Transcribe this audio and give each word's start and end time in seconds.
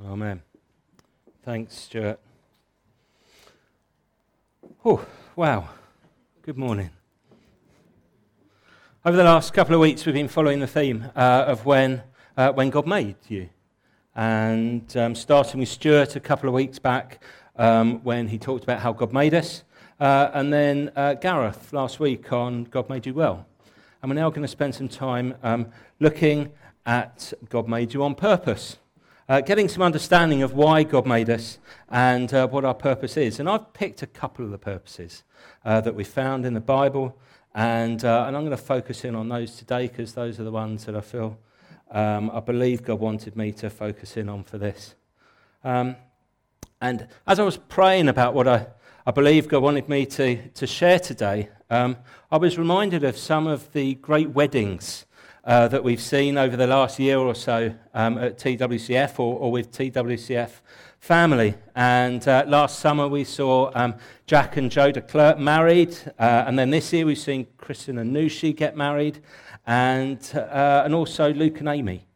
Amen. 0.00 0.40
Thanks, 1.44 1.76
Stuart. 1.76 2.18
Oh, 4.84 5.04
wow. 5.36 5.68
Good 6.40 6.56
morning. 6.56 6.90
Over 9.04 9.18
the 9.18 9.24
last 9.24 9.52
couple 9.52 9.74
of 9.74 9.80
weeks, 9.80 10.06
we've 10.06 10.14
been 10.14 10.28
following 10.28 10.60
the 10.60 10.66
theme 10.66 11.10
uh, 11.14 11.44
of 11.46 11.66
when, 11.66 12.02
uh, 12.38 12.52
when 12.52 12.70
God 12.70 12.86
made 12.86 13.16
you. 13.28 13.50
And 14.16 14.96
um, 14.96 15.14
starting 15.14 15.60
with 15.60 15.68
Stuart 15.68 16.16
a 16.16 16.20
couple 16.20 16.48
of 16.48 16.54
weeks 16.54 16.78
back, 16.78 17.22
um, 17.56 18.02
when 18.02 18.28
he 18.28 18.38
talked 18.38 18.64
about 18.64 18.80
how 18.80 18.92
God 18.92 19.12
made 19.12 19.34
us. 19.34 19.62
Uh, 20.00 20.30
and 20.32 20.50
then 20.50 20.90
uh, 20.96 21.14
Gareth 21.14 21.70
last 21.72 22.00
week 22.00 22.32
on 22.32 22.64
God 22.64 22.88
Made 22.88 23.04
You 23.04 23.12
Well. 23.12 23.46
And 24.00 24.10
we're 24.10 24.16
now 24.16 24.30
going 24.30 24.42
to 24.42 24.48
spend 24.48 24.74
some 24.74 24.88
time 24.88 25.34
um, 25.42 25.66
looking 26.00 26.50
at 26.86 27.34
God 27.50 27.68
Made 27.68 27.92
You 27.92 28.02
on 28.02 28.14
purpose 28.14 28.78
uh, 29.32 29.40
getting 29.40 29.66
some 29.66 29.82
understanding 29.82 30.42
of 30.42 30.52
why 30.52 30.82
God 30.82 31.06
made 31.06 31.30
us 31.30 31.58
and 31.88 32.34
uh, 32.34 32.46
what 32.48 32.66
our 32.66 32.74
purpose 32.74 33.16
is. 33.16 33.40
And 33.40 33.48
I've 33.48 33.72
picked 33.72 34.02
a 34.02 34.06
couple 34.06 34.44
of 34.44 34.50
the 34.50 34.58
purposes 34.58 35.22
uh, 35.64 35.80
that 35.80 35.94
we 35.94 36.04
found 36.04 36.44
in 36.44 36.52
the 36.52 36.60
Bible, 36.60 37.16
and, 37.54 38.04
uh, 38.04 38.24
and 38.26 38.36
I'm 38.36 38.42
going 38.44 38.50
to 38.54 38.62
focus 38.62 39.06
in 39.06 39.14
on 39.14 39.30
those 39.30 39.56
today 39.56 39.88
because 39.88 40.12
those 40.12 40.38
are 40.38 40.44
the 40.44 40.52
ones 40.52 40.84
that 40.84 40.94
I 40.94 41.00
feel 41.00 41.38
um, 41.92 42.30
I 42.30 42.40
believe 42.40 42.82
God 42.82 43.00
wanted 43.00 43.34
me 43.34 43.52
to 43.52 43.70
focus 43.70 44.18
in 44.18 44.28
on 44.28 44.44
for 44.44 44.58
this. 44.58 44.96
Um, 45.64 45.96
and 46.82 47.08
as 47.26 47.40
I 47.40 47.42
was 47.42 47.56
praying 47.56 48.10
about 48.10 48.34
what 48.34 48.46
I, 48.46 48.66
I 49.06 49.12
believe 49.12 49.48
God 49.48 49.62
wanted 49.62 49.88
me 49.88 50.04
to, 50.04 50.46
to 50.50 50.66
share 50.66 50.98
today, 50.98 51.48
um, 51.70 51.96
I 52.30 52.36
was 52.36 52.58
reminded 52.58 53.02
of 53.02 53.16
some 53.16 53.46
of 53.46 53.72
the 53.72 53.94
great 53.94 54.28
weddings 54.28 55.06
uh, 55.44 55.68
that 55.68 55.82
we've 55.82 56.00
seen 56.00 56.38
over 56.38 56.56
the 56.56 56.66
last 56.66 56.98
year 56.98 57.18
or 57.18 57.34
so 57.34 57.74
um, 57.94 58.18
at 58.18 58.38
TWCF 58.38 59.18
or, 59.18 59.38
or, 59.38 59.50
with 59.50 59.72
TWCF 59.72 60.50
family. 61.00 61.54
And 61.74 62.26
uh, 62.28 62.44
last 62.46 62.78
summer 62.78 63.08
we 63.08 63.24
saw 63.24 63.70
um, 63.74 63.94
Jack 64.26 64.56
and 64.56 64.70
Joe 64.70 64.92
Klerk 64.92 65.38
married, 65.38 65.96
uh, 66.18 66.44
and 66.46 66.58
then 66.58 66.70
this 66.70 66.92
year 66.92 67.06
we've 67.06 67.18
seen 67.18 67.46
Kristen 67.56 67.98
and 67.98 68.14
Nushi 68.14 68.54
get 68.54 68.76
married, 68.76 69.18
and, 69.66 70.18
uh, 70.34 70.82
and 70.84 70.94
also 70.94 71.32
Luke 71.32 71.58
and 71.58 71.68
Amy 71.68 72.06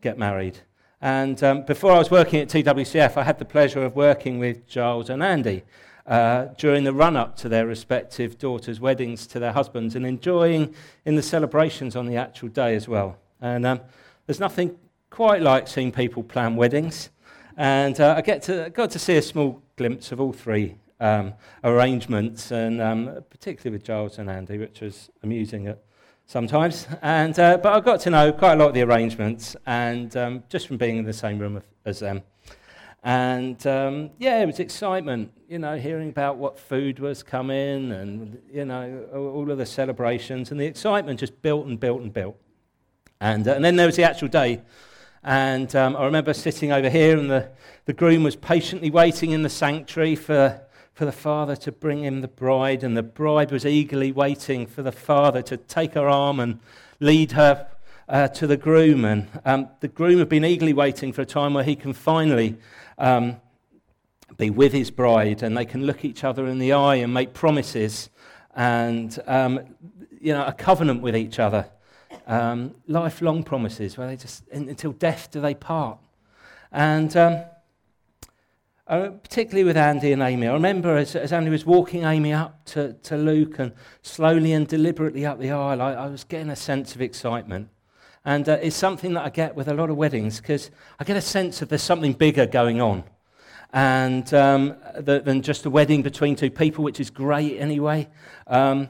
get 0.00 0.16
married. 0.16 0.58
And 1.00 1.42
um, 1.42 1.64
before 1.64 1.92
I 1.92 1.98
was 1.98 2.10
working 2.10 2.40
at 2.40 2.48
TWCF, 2.48 3.16
I 3.16 3.24
had 3.24 3.38
the 3.38 3.44
pleasure 3.44 3.84
of 3.84 3.96
working 3.96 4.38
with 4.38 4.66
Giles 4.66 5.10
and 5.10 5.22
Andy 5.22 5.64
uh, 6.06 6.46
during 6.56 6.84
the 6.84 6.92
run 6.92 7.16
up 7.16 7.36
to 7.36 7.48
their 7.48 7.66
respective 7.66 8.38
daughters' 8.38 8.80
weddings 8.80 9.26
to 9.26 9.38
their 9.38 9.52
husbands 9.52 9.96
and 9.96 10.06
enjoying 10.06 10.74
in 11.04 11.16
the 11.16 11.22
celebrations 11.22 11.96
on 11.96 12.06
the 12.06 12.16
actual 12.16 12.48
day 12.48 12.76
as 12.76 12.88
well. 12.88 13.18
And 13.40 13.66
um, 13.66 13.80
there's 14.26 14.40
nothing 14.40 14.76
quite 15.10 15.42
like 15.42 15.68
seeing 15.68 15.92
people 15.92 16.22
plan 16.22 16.56
weddings. 16.56 17.10
And 17.56 17.98
uh, 18.00 18.14
I 18.16 18.20
get 18.20 18.42
to, 18.42 18.70
got 18.70 18.90
to 18.90 18.98
see 18.98 19.16
a 19.16 19.22
small 19.22 19.62
glimpse 19.76 20.12
of 20.12 20.20
all 20.20 20.32
three 20.32 20.76
um, 21.00 21.34
arrangements, 21.64 22.50
and 22.50 22.80
um, 22.80 23.24
particularly 23.30 23.76
with 23.76 23.84
Giles 23.84 24.18
and 24.18 24.30
Andy, 24.30 24.58
which 24.58 24.80
was 24.80 25.10
amusing 25.22 25.66
at 25.66 25.82
sometimes. 26.26 26.86
And, 27.02 27.38
uh, 27.38 27.58
but 27.58 27.72
I 27.72 27.80
got 27.80 28.00
to 28.00 28.10
know 28.10 28.32
quite 28.32 28.54
a 28.54 28.56
lot 28.56 28.68
of 28.68 28.74
the 28.74 28.82
arrangements, 28.82 29.56
and 29.66 30.14
um, 30.16 30.44
just 30.48 30.66
from 30.66 30.76
being 30.76 30.98
in 30.98 31.04
the 31.04 31.12
same 31.12 31.38
room 31.38 31.62
as 31.84 32.00
them. 32.00 32.22
And 33.06 33.64
um, 33.68 34.10
yeah, 34.18 34.42
it 34.42 34.46
was 34.46 34.58
excitement, 34.58 35.30
you 35.48 35.60
know, 35.60 35.78
hearing 35.78 36.08
about 36.08 36.38
what 36.38 36.58
food 36.58 36.98
was 36.98 37.22
coming 37.22 37.92
and, 37.92 38.42
you 38.52 38.64
know, 38.64 39.06
all 39.14 39.48
of 39.48 39.58
the 39.58 39.64
celebrations. 39.64 40.50
And 40.50 40.58
the 40.58 40.64
excitement 40.64 41.20
just 41.20 41.40
built 41.40 41.68
and 41.68 41.78
built 41.78 42.00
and 42.00 42.12
built. 42.12 42.36
And, 43.20 43.46
uh, 43.46 43.52
and 43.52 43.64
then 43.64 43.76
there 43.76 43.86
was 43.86 43.94
the 43.94 44.02
actual 44.02 44.26
day. 44.26 44.60
And 45.22 45.72
um, 45.76 45.94
I 45.94 46.04
remember 46.04 46.34
sitting 46.34 46.72
over 46.72 46.90
here, 46.90 47.16
and 47.16 47.30
the, 47.30 47.48
the 47.84 47.92
groom 47.92 48.24
was 48.24 48.34
patiently 48.34 48.90
waiting 48.90 49.30
in 49.30 49.42
the 49.42 49.50
sanctuary 49.50 50.16
for, 50.16 50.60
for 50.92 51.04
the 51.04 51.12
father 51.12 51.54
to 51.54 51.70
bring 51.70 52.02
him 52.02 52.22
the 52.22 52.28
bride. 52.28 52.82
And 52.82 52.96
the 52.96 53.04
bride 53.04 53.52
was 53.52 53.64
eagerly 53.64 54.10
waiting 54.10 54.66
for 54.66 54.82
the 54.82 54.90
father 54.90 55.42
to 55.42 55.56
take 55.56 55.94
her 55.94 56.08
arm 56.08 56.40
and 56.40 56.58
lead 56.98 57.32
her 57.32 57.68
uh, 58.08 58.28
to 58.28 58.46
the 58.46 58.56
groom. 58.56 59.04
And 59.04 59.28
um, 59.44 59.68
the 59.80 59.88
groom 59.88 60.18
had 60.18 60.28
been 60.28 60.44
eagerly 60.44 60.72
waiting 60.72 61.12
for 61.12 61.22
a 61.22 61.26
time 61.26 61.54
where 61.54 61.64
he 61.64 61.76
can 61.76 61.92
finally 61.92 62.56
um, 62.98 63.36
be 64.36 64.50
with 64.50 64.72
his 64.72 64.90
bride 64.90 65.42
and 65.42 65.56
they 65.56 65.64
can 65.64 65.84
look 65.84 66.04
each 66.04 66.24
other 66.24 66.46
in 66.46 66.58
the 66.58 66.72
eye 66.72 66.96
and 66.96 67.12
make 67.12 67.32
promises 67.32 68.10
and 68.54 69.18
um, 69.26 69.60
you 70.20 70.32
know 70.32 70.44
a 70.44 70.52
covenant 70.52 71.02
with 71.02 71.16
each 71.16 71.38
other 71.38 71.68
um, 72.26 72.74
lifelong 72.86 73.42
promises 73.42 73.96
where 73.96 74.08
they 74.08 74.16
just 74.16 74.46
until 74.48 74.92
death 74.92 75.30
do 75.30 75.40
they 75.40 75.54
part 75.54 75.98
and 76.72 77.16
um, 77.16 77.44
uh, 78.88 79.08
particularly 79.08 79.64
with 79.64 79.76
Andy 79.76 80.12
and 80.12 80.22
Amy. 80.22 80.46
I 80.46 80.52
remember 80.52 80.96
as, 80.96 81.16
as, 81.16 81.32
Andy 81.32 81.50
was 81.50 81.66
walking 81.66 82.04
Amy 82.04 82.32
up 82.32 82.64
to, 82.66 82.92
to 82.92 83.16
Luke 83.16 83.58
and 83.58 83.72
slowly 84.02 84.52
and 84.52 84.66
deliberately 84.68 85.26
up 85.26 85.40
the 85.40 85.50
aisle, 85.50 85.82
I, 85.82 85.92
I 85.94 86.06
was 86.06 86.22
getting 86.22 86.50
a 86.50 86.56
sense 86.56 86.94
of 86.94 87.00
excitement. 87.00 87.68
And 88.26 88.48
uh, 88.48 88.58
it's 88.60 88.76
something 88.76 89.14
that 89.14 89.24
I 89.24 89.30
get 89.30 89.54
with 89.54 89.68
a 89.68 89.74
lot 89.74 89.88
of 89.88 89.96
weddings 89.96 90.40
because 90.40 90.72
I 90.98 91.04
get 91.04 91.16
a 91.16 91.22
sense 91.22 91.62
of 91.62 91.68
there's 91.68 91.80
something 91.80 92.12
bigger 92.12 92.44
going 92.44 92.82
on 92.82 93.04
and 93.72 94.34
um, 94.34 94.74
the, 94.96 95.20
than 95.20 95.42
just 95.42 95.64
a 95.64 95.70
wedding 95.70 96.02
between 96.02 96.34
two 96.34 96.50
people, 96.50 96.82
which 96.82 96.98
is 96.98 97.08
great 97.08 97.56
anyway. 97.58 98.08
Um, 98.48 98.88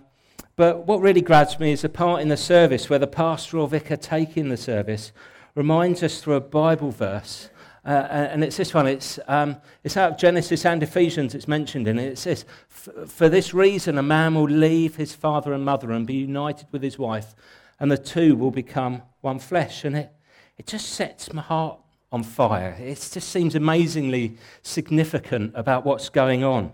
but 0.57 0.87
what 0.87 1.03
really 1.03 1.21
grabs 1.21 1.61
me 1.61 1.73
is 1.73 1.83
the 1.83 1.91
part 1.91 2.23
in 2.23 2.29
the 2.29 2.37
service 2.37 2.89
where 2.89 2.99
the 2.99 3.07
pastor 3.07 3.59
or 3.59 3.69
vicar 3.69 3.97
taking 3.97 4.49
the 4.49 4.57
service 4.57 5.13
reminds 5.55 6.03
us 6.03 6.23
through 6.23 6.37
a 6.37 6.41
Bible 6.41 6.91
verse. 6.91 7.51
Uh, 7.85 8.07
and 8.11 8.43
it's 8.43 8.57
this 8.57 8.73
one. 8.73 8.87
It's, 8.87 9.19
um, 9.29 9.57
it's 9.85 9.99
out 9.99 10.13
of 10.13 10.19
Genesis 10.19 10.65
and 10.65 10.83
Ephesians. 10.83 11.35
It's 11.35 11.47
mentioned 11.47 11.87
in 11.87 11.99
it. 11.99 12.13
It 12.13 12.19
says, 12.19 12.47
For 12.69 13.29
this 13.29 13.53
reason, 13.53 13.99
a 13.99 14.03
man 14.03 14.35
will 14.35 14.49
leave 14.49 14.97
his 14.97 15.15
father 15.15 15.53
and 15.53 15.63
mother 15.63 15.93
and 15.93 16.07
be 16.07 16.15
united 16.15 16.69
with 16.73 16.83
his 16.83 16.99
wife, 16.99 17.35
and 17.79 17.91
the 17.91 17.99
two 17.99 18.37
will 18.37 18.51
become 18.51 19.03
one 19.21 19.39
flesh. 19.39 19.85
And 19.85 19.97
it, 19.97 20.13
it 20.59 20.67
just 20.67 20.91
sets 20.91 21.33
my 21.33 21.43
heart 21.43 21.79
on 22.13 22.23
fire. 22.23 22.77
It 22.79 22.95
just 23.13 23.29
seems 23.29 23.55
amazingly 23.55 24.37
significant 24.63 25.53
about 25.55 25.85
what's 25.85 26.09
going 26.09 26.45
on. 26.45 26.73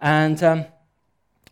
And 0.00 0.42
um, 0.42 0.64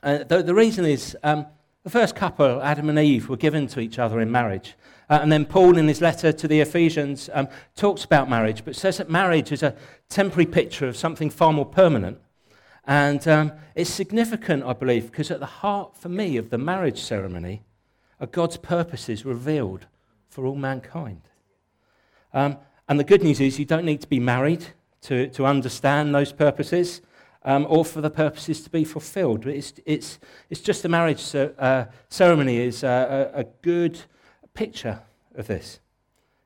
uh, 0.02 0.24
the, 0.24 0.42
the, 0.42 0.54
reason 0.54 0.84
is 0.84 1.16
um, 1.22 1.46
the 1.82 1.90
first 1.90 2.14
couple, 2.14 2.62
Adam 2.62 2.88
and 2.88 2.98
Eve, 2.98 3.28
were 3.28 3.36
given 3.36 3.66
to 3.68 3.80
each 3.80 3.98
other 3.98 4.20
in 4.20 4.30
marriage. 4.30 4.74
Uh, 5.10 5.18
and 5.22 5.30
then 5.30 5.44
Paul, 5.44 5.76
in 5.76 5.86
his 5.86 6.00
letter 6.00 6.32
to 6.32 6.48
the 6.48 6.60
Ephesians, 6.60 7.28
um, 7.32 7.48
talks 7.76 8.04
about 8.04 8.30
marriage, 8.30 8.64
but 8.64 8.74
says 8.74 8.98
that 8.98 9.10
marriage 9.10 9.52
is 9.52 9.62
a 9.62 9.74
temporary 10.08 10.46
picture 10.46 10.86
of 10.86 10.96
something 10.96 11.30
far 11.30 11.52
more 11.52 11.66
permanent. 11.66 12.18
And 12.86 13.26
um, 13.26 13.52
it's 13.74 13.90
significant, 13.90 14.64
I 14.64 14.72
believe, 14.72 15.10
because 15.10 15.30
at 15.30 15.40
the 15.40 15.46
heart, 15.46 15.96
for 15.96 16.08
me, 16.08 16.36
of 16.36 16.50
the 16.50 16.58
marriage 16.58 17.00
ceremony 17.00 17.62
are 18.20 18.26
God's 18.26 18.56
purposes 18.56 19.24
revealed 19.24 19.86
for 20.28 20.46
all 20.46 20.56
mankind. 20.56 21.22
Um, 22.32 22.58
and 22.88 23.00
the 23.00 23.04
good 23.04 23.22
news 23.22 23.40
is 23.40 23.58
you 23.58 23.64
don't 23.64 23.84
need 23.84 24.00
to 24.02 24.06
be 24.06 24.20
married 24.20 24.66
to, 25.02 25.28
to 25.30 25.46
understand 25.46 26.14
those 26.14 26.32
purposes 26.32 27.00
um, 27.44 27.66
or 27.68 27.84
for 27.84 28.00
the 28.00 28.10
purposes 28.10 28.60
to 28.62 28.70
be 28.70 28.84
fulfilled. 28.84 29.46
It's, 29.46 29.72
it's, 29.86 30.18
it's 30.50 30.60
just 30.60 30.82
the 30.82 30.88
marriage 30.88 31.34
uh, 31.34 31.86
ceremony 32.08 32.58
is 32.58 32.82
a, 32.82 33.30
a, 33.34 33.44
good 33.62 34.00
picture 34.52 35.00
of 35.36 35.46
this, 35.46 35.80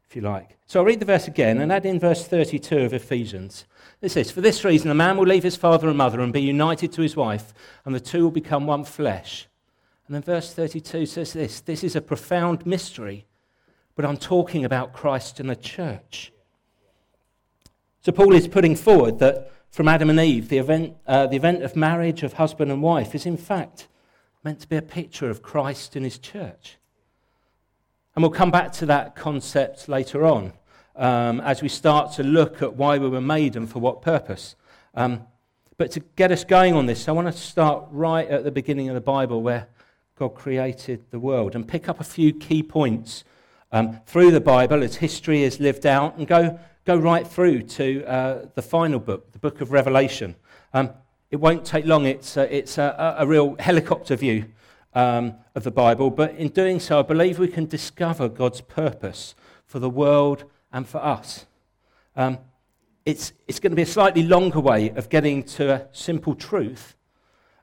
if 0.09 0.15
you 0.15 0.23
like. 0.23 0.59
So 0.67 0.81
I'll 0.81 0.87
read 0.87 1.01
the 1.01 1.07
verse 1.07 1.27
again 1.27 1.61
and 1.61 1.73
add 1.73 1.87
in 1.87 1.99
verse 1.99 2.27
32 2.27 2.79
of 2.79 2.93
Ephesians. 2.93 3.65
It 4.03 4.11
says, 4.11 4.31
For 4.31 4.43
this 4.43 4.65
reason, 4.65 4.91
a 4.91 4.95
man 4.95 5.17
will 5.17 5.27
leave 5.27 5.43
his 5.43 5.57
father 5.57 5.89
and 5.89 5.97
mother 5.97 6.21
and 6.21 6.33
be 6.33 6.43
united 6.43 6.93
to 6.93 7.03
his 7.03 7.17
wife, 7.17 7.55
and 7.85 7.95
the 7.95 8.01
two 8.01 8.25
will 8.25 8.31
become 8.31 8.67
one 8.67 8.85
flesh. 8.85 9.49
And 10.11 10.17
then 10.17 10.23
verse 10.23 10.53
32 10.53 11.07
says 11.07 11.35
this 11.35 11.61
this 11.61 11.85
is 11.85 11.95
a 11.95 12.01
profound 12.01 12.67
mystery, 12.67 13.27
but 13.95 14.05
I'm 14.05 14.17
talking 14.17 14.65
about 14.65 14.93
Christ 14.93 15.39
and 15.39 15.49
the 15.49 15.55
church. 15.55 16.33
So 18.01 18.11
Paul 18.11 18.35
is 18.35 18.49
putting 18.49 18.75
forward 18.75 19.21
that 19.21 19.53
from 19.71 19.87
Adam 19.87 20.11
and 20.11 20.19
Eve, 20.19 20.49
the 20.49 20.59
event, 20.59 20.97
uh, 21.07 21.29
the 21.29 21.37
event 21.37 21.63
of 21.63 21.77
marriage 21.77 22.25
of 22.25 22.33
husband 22.33 22.73
and 22.73 22.83
wife 22.83 23.15
is 23.15 23.25
in 23.25 23.37
fact 23.37 23.87
meant 24.43 24.59
to 24.59 24.69
be 24.69 24.75
a 24.75 24.83
picture 24.83 25.31
of 25.31 25.43
Christ 25.43 25.95
and 25.95 26.05
his 26.05 26.19
church. 26.19 26.79
And 28.17 28.25
we'll 28.25 28.33
come 28.33 28.51
back 28.51 28.73
to 28.73 28.87
that 28.87 29.15
concept 29.15 29.89
later 29.89 30.27
on 30.27 30.55
um, 30.97 31.41
as 31.43 31.63
we 31.63 31.69
start 31.69 32.15
to 32.15 32.25
look 32.25 32.63
at 32.63 32.75
why 32.75 32.99
we 32.99 33.09
were 33.09 33.21
made 33.21 33.55
and 33.55 33.71
for 33.71 33.79
what 33.79 34.03
purpose. 34.03 34.57
Um, 34.93 35.29
but 35.77 35.93
to 35.93 36.01
get 36.01 36.33
us 36.33 36.43
going 36.43 36.75
on 36.75 36.87
this, 36.87 37.09
I 37.09 37.13
want 37.13 37.29
to 37.29 37.33
start 37.33 37.85
right 37.93 38.27
at 38.27 38.43
the 38.43 38.51
beginning 38.51 38.89
of 38.89 38.97
the 38.97 39.01
Bible 39.01 39.41
where 39.41 39.69
God 40.21 40.35
created 40.35 41.03
the 41.11 41.19
world 41.19 41.55
and 41.55 41.67
pick 41.67 41.89
up 41.89 41.99
a 41.99 42.05
few 42.05 42.35
key 42.35 42.63
points 42.63 43.25
um, 43.73 44.01
through 44.05 44.33
the 44.33 44.41
Bible 44.41 44.83
as 44.83 44.97
history 44.97 45.45
is 45.45 45.59
lived 45.61 45.87
out 45.87 46.19
and 46.19 46.27
go, 46.27 46.61
go 46.85 46.95
right 46.95 47.27
through 47.27 47.63
to 47.63 48.05
uh, 48.05 48.45
the 48.55 48.61
final 48.61 49.01
book, 49.01 49.33
the 49.33 49.39
book 49.39 49.63
of 49.63 49.73
Revelation. 49.73 50.37
Um, 50.75 50.91
it 51.31 51.37
won't 51.37 51.65
take 51.65 51.87
long, 51.87 52.05
it's, 52.05 52.37
uh, 52.37 52.47
it's 52.51 52.77
a, 52.77 53.17
a, 53.19 53.27
real 53.27 53.57
helicopter 53.59 54.15
view 54.15 54.45
um, 54.93 55.37
of 55.55 55.65
the 55.65 55.71
Bible, 55.71 56.11
but 56.11 56.35
in 56.35 56.49
doing 56.49 56.81
so, 56.81 56.99
I 56.99 57.03
believe 57.03 57.39
we 57.39 57.49
can 57.49 57.65
discover 57.65 58.29
God's 58.29 58.61
purpose 58.61 59.35
for 59.65 59.79
the 59.79 59.89
world 59.89 60.45
and 60.71 60.87
for 60.87 61.03
us. 61.03 61.47
Um, 62.15 62.37
it's, 63.07 63.33
it's 63.49 63.59
going 63.59 63.71
to 63.71 63.77
be 63.77 63.81
a 63.81 63.87
slightly 63.87 64.23
longer 64.23 64.61
way 64.61 64.91
of 64.91 65.09
getting 65.09 65.45
to 65.45 65.73
a 65.73 65.87
simple 65.93 66.35
truth. 66.35 66.95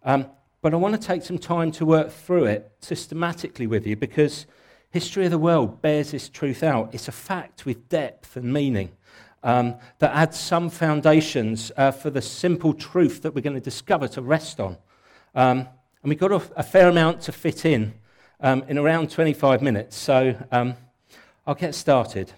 Um, 0.03 0.25
but 0.61 0.73
I 0.73 0.77
want 0.77 0.99
to 0.99 1.07
take 1.07 1.23
some 1.23 1.37
time 1.37 1.71
to 1.73 1.85
work 1.85 2.11
through 2.11 2.45
it 2.45 2.71
systematically 2.79 3.67
with 3.67 3.85
you 3.85 3.95
because 3.95 4.45
history 4.89 5.25
of 5.25 5.31
the 5.31 5.37
world 5.37 5.81
bears 5.81 6.11
this 6.11 6.29
truth 6.29 6.63
out. 6.63 6.93
It's 6.93 7.07
a 7.07 7.11
fact 7.11 7.65
with 7.65 7.89
depth 7.89 8.35
and 8.35 8.51
meaning 8.51 8.91
um, 9.43 9.75
that 9.99 10.11
adds 10.15 10.39
some 10.39 10.69
foundations 10.69 11.71
uh, 11.77 11.91
for 11.91 12.09
the 12.09 12.21
simple 12.21 12.73
truth 12.73 13.21
that 13.21 13.35
we're 13.35 13.41
going 13.41 13.55
to 13.55 13.61
discover 13.61 14.07
to 14.09 14.21
rest 14.21 14.59
on. 14.59 14.77
Um, 15.35 15.59
and 15.59 16.09
we've 16.09 16.19
got 16.19 16.31
a, 16.31 16.41
a, 16.55 16.63
fair 16.63 16.89
amount 16.89 17.21
to 17.21 17.31
fit 17.31 17.65
in 17.65 17.93
um, 18.39 18.63
in 18.67 18.77
around 18.77 19.11
25 19.11 19.61
minutes. 19.61 19.95
So 19.95 20.35
um, 20.51 20.75
I'll 21.45 21.55
get 21.55 21.75
started. 21.75 22.33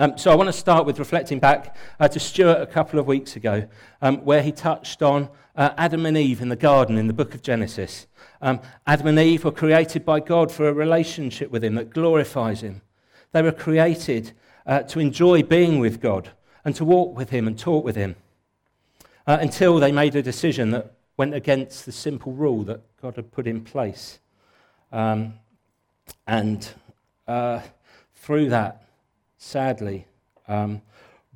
Um, 0.00 0.16
so 0.16 0.30
I 0.30 0.36
want 0.36 0.46
to 0.46 0.52
start 0.52 0.86
with 0.86 1.00
reflecting 1.00 1.40
back 1.40 1.76
uh, 1.98 2.06
to 2.06 2.20
Stuart 2.20 2.62
a 2.62 2.66
couple 2.66 3.00
of 3.00 3.08
weeks 3.08 3.34
ago, 3.34 3.66
um, 4.00 4.18
where 4.18 4.42
he 4.42 4.52
touched 4.52 5.02
on 5.02 5.28
uh, 5.56 5.70
Adam 5.76 6.06
and 6.06 6.16
Eve 6.16 6.40
in 6.40 6.50
the 6.50 6.54
garden 6.54 6.96
in 6.96 7.08
the 7.08 7.12
book 7.12 7.34
of 7.34 7.42
Genesis. 7.42 8.06
Um, 8.40 8.60
Adam 8.86 9.08
and 9.08 9.18
Eve 9.18 9.44
were 9.44 9.50
created 9.50 10.04
by 10.04 10.20
God 10.20 10.52
for 10.52 10.68
a 10.68 10.72
relationship 10.72 11.50
with 11.50 11.64
Him 11.64 11.74
that 11.74 11.90
glorifies 11.90 12.60
Him. 12.60 12.80
They 13.32 13.42
were 13.42 13.50
created 13.50 14.30
uh, 14.66 14.82
to 14.82 15.00
enjoy 15.00 15.42
being 15.42 15.80
with 15.80 16.00
God 16.00 16.30
and 16.64 16.76
to 16.76 16.84
walk 16.84 17.16
with 17.16 17.30
Him 17.30 17.48
and 17.48 17.58
talk 17.58 17.84
with 17.84 17.96
Him 17.96 18.14
uh, 19.26 19.38
until 19.40 19.80
they 19.80 19.90
made 19.90 20.14
a 20.14 20.22
decision 20.22 20.70
that 20.70 20.92
went 21.16 21.34
against 21.34 21.86
the 21.86 21.92
simple 21.92 22.30
rule 22.30 22.62
that 22.62 22.82
God 23.02 23.16
had 23.16 23.32
put 23.32 23.48
in 23.48 23.62
place. 23.62 24.20
Um, 24.92 25.34
and 26.24 26.70
uh, 27.26 27.62
through 28.14 28.50
that, 28.50 28.87
sadly, 29.38 30.06
um, 30.48 30.82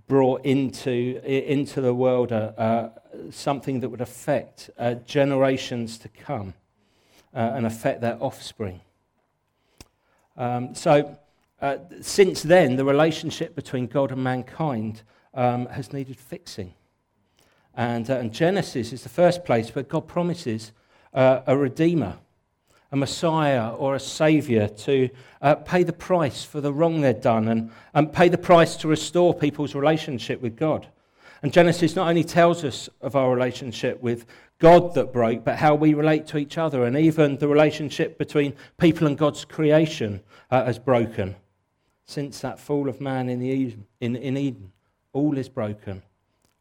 brought 0.07 0.45
into, 0.45 1.21
into 1.25 1.81
the 1.81 1.95
world 1.95 2.33
uh, 2.33 2.53
uh, 2.59 2.91
something 3.31 3.81
that 3.81 3.89
would 3.89 4.01
affect 4.01 4.69
uh, 4.79 4.95
generations 4.95 5.97
to 5.99 6.09
come 6.09 6.53
uh, 7.33 7.53
and 7.55 7.65
affect 7.65 8.01
their 8.01 8.19
offspring. 8.21 8.81
Um, 10.37 10.75
so, 10.75 11.17
uh, 11.61 11.77
since 12.01 12.43
then, 12.43 12.77
the 12.77 12.85
relationship 12.85 13.55
between 13.55 13.87
God 13.87 14.11
and 14.11 14.23
mankind 14.23 15.03
um, 15.33 15.67
has 15.67 15.93
needed 15.93 16.19
fixing. 16.19 16.75
And, 17.75 18.11
uh, 18.11 18.15
and, 18.15 18.33
Genesis 18.33 18.93
is 18.93 19.03
the 19.05 19.09
first 19.09 19.45
place 19.45 19.75
where 19.75 19.85
God 19.85 20.09
promises 20.09 20.73
a 21.15 21.57
redeemer 21.57 22.19
a 22.93 22.97
Messiah 22.97 23.71
or 23.71 23.95
a 23.95 24.01
Saviour 24.01 24.69
to 24.69 25.09
uh, 25.41 25.55
pay 25.55 25.83
the 25.83 25.95
price 25.95 26.45
for 26.45 26.61
the 26.61 26.73
wrong 26.73 27.01
they'd 27.01 27.23
done 27.23 27.49
and, 27.49 27.71
and 27.95 28.13
pay 28.13 28.29
the 28.29 28.39
price 28.39 28.77
to 28.77 28.89
restore 28.89 29.33
people's 29.33 29.75
relationship 29.75 30.43
with 30.43 30.57
God. 30.57 30.87
And 31.43 31.53
Genesis 31.53 31.97
not 31.97 32.09
only 32.09 32.23
tells 32.23 32.63
us 32.65 32.91
of 33.01 33.17
our 33.17 33.35
relationship 33.35 34.01
with 34.03 34.27
God 34.59 34.95
that 34.95 35.13
broke, 35.13 35.43
but 35.43 35.57
how 35.57 35.75
we 35.75 35.95
relate 35.95 36.27
to 36.29 36.39
each 36.39 36.59
other, 36.59 36.85
and 36.85 36.97
even 36.97 37.39
the 37.39 37.49
relationship 37.49 38.19
between 38.19 38.55
people 38.79 39.09
and 39.09 39.19
God's 39.19 39.45
creation 39.45 40.21
uh, 40.51 40.65
has 40.67 40.79
broken. 40.79 41.35
Since 42.05 42.41
that 42.41 42.61
fall 42.61 42.89
of 42.89 43.01
man 43.01 43.29
in, 43.29 43.41
the 43.41 43.49
Eden, 43.49 43.87
in, 44.01 44.15
in 44.17 44.37
Eden, 44.37 44.71
all 45.13 45.37
is 45.39 45.49
broken, 45.49 46.03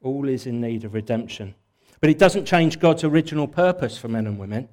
all 0.01 0.27
is 0.27 0.47
in 0.47 0.61
need 0.61 0.85
of 0.85 0.93
redemption. 0.93 1.53
But 1.99 2.09
it 2.09 2.17
doesn't 2.17 2.45
change 2.45 2.79
God's 2.79 3.03
original 3.03 3.47
purpose 3.47 3.97
for 3.97 4.07
men 4.07 4.25
and 4.25 4.39
women 4.39 4.69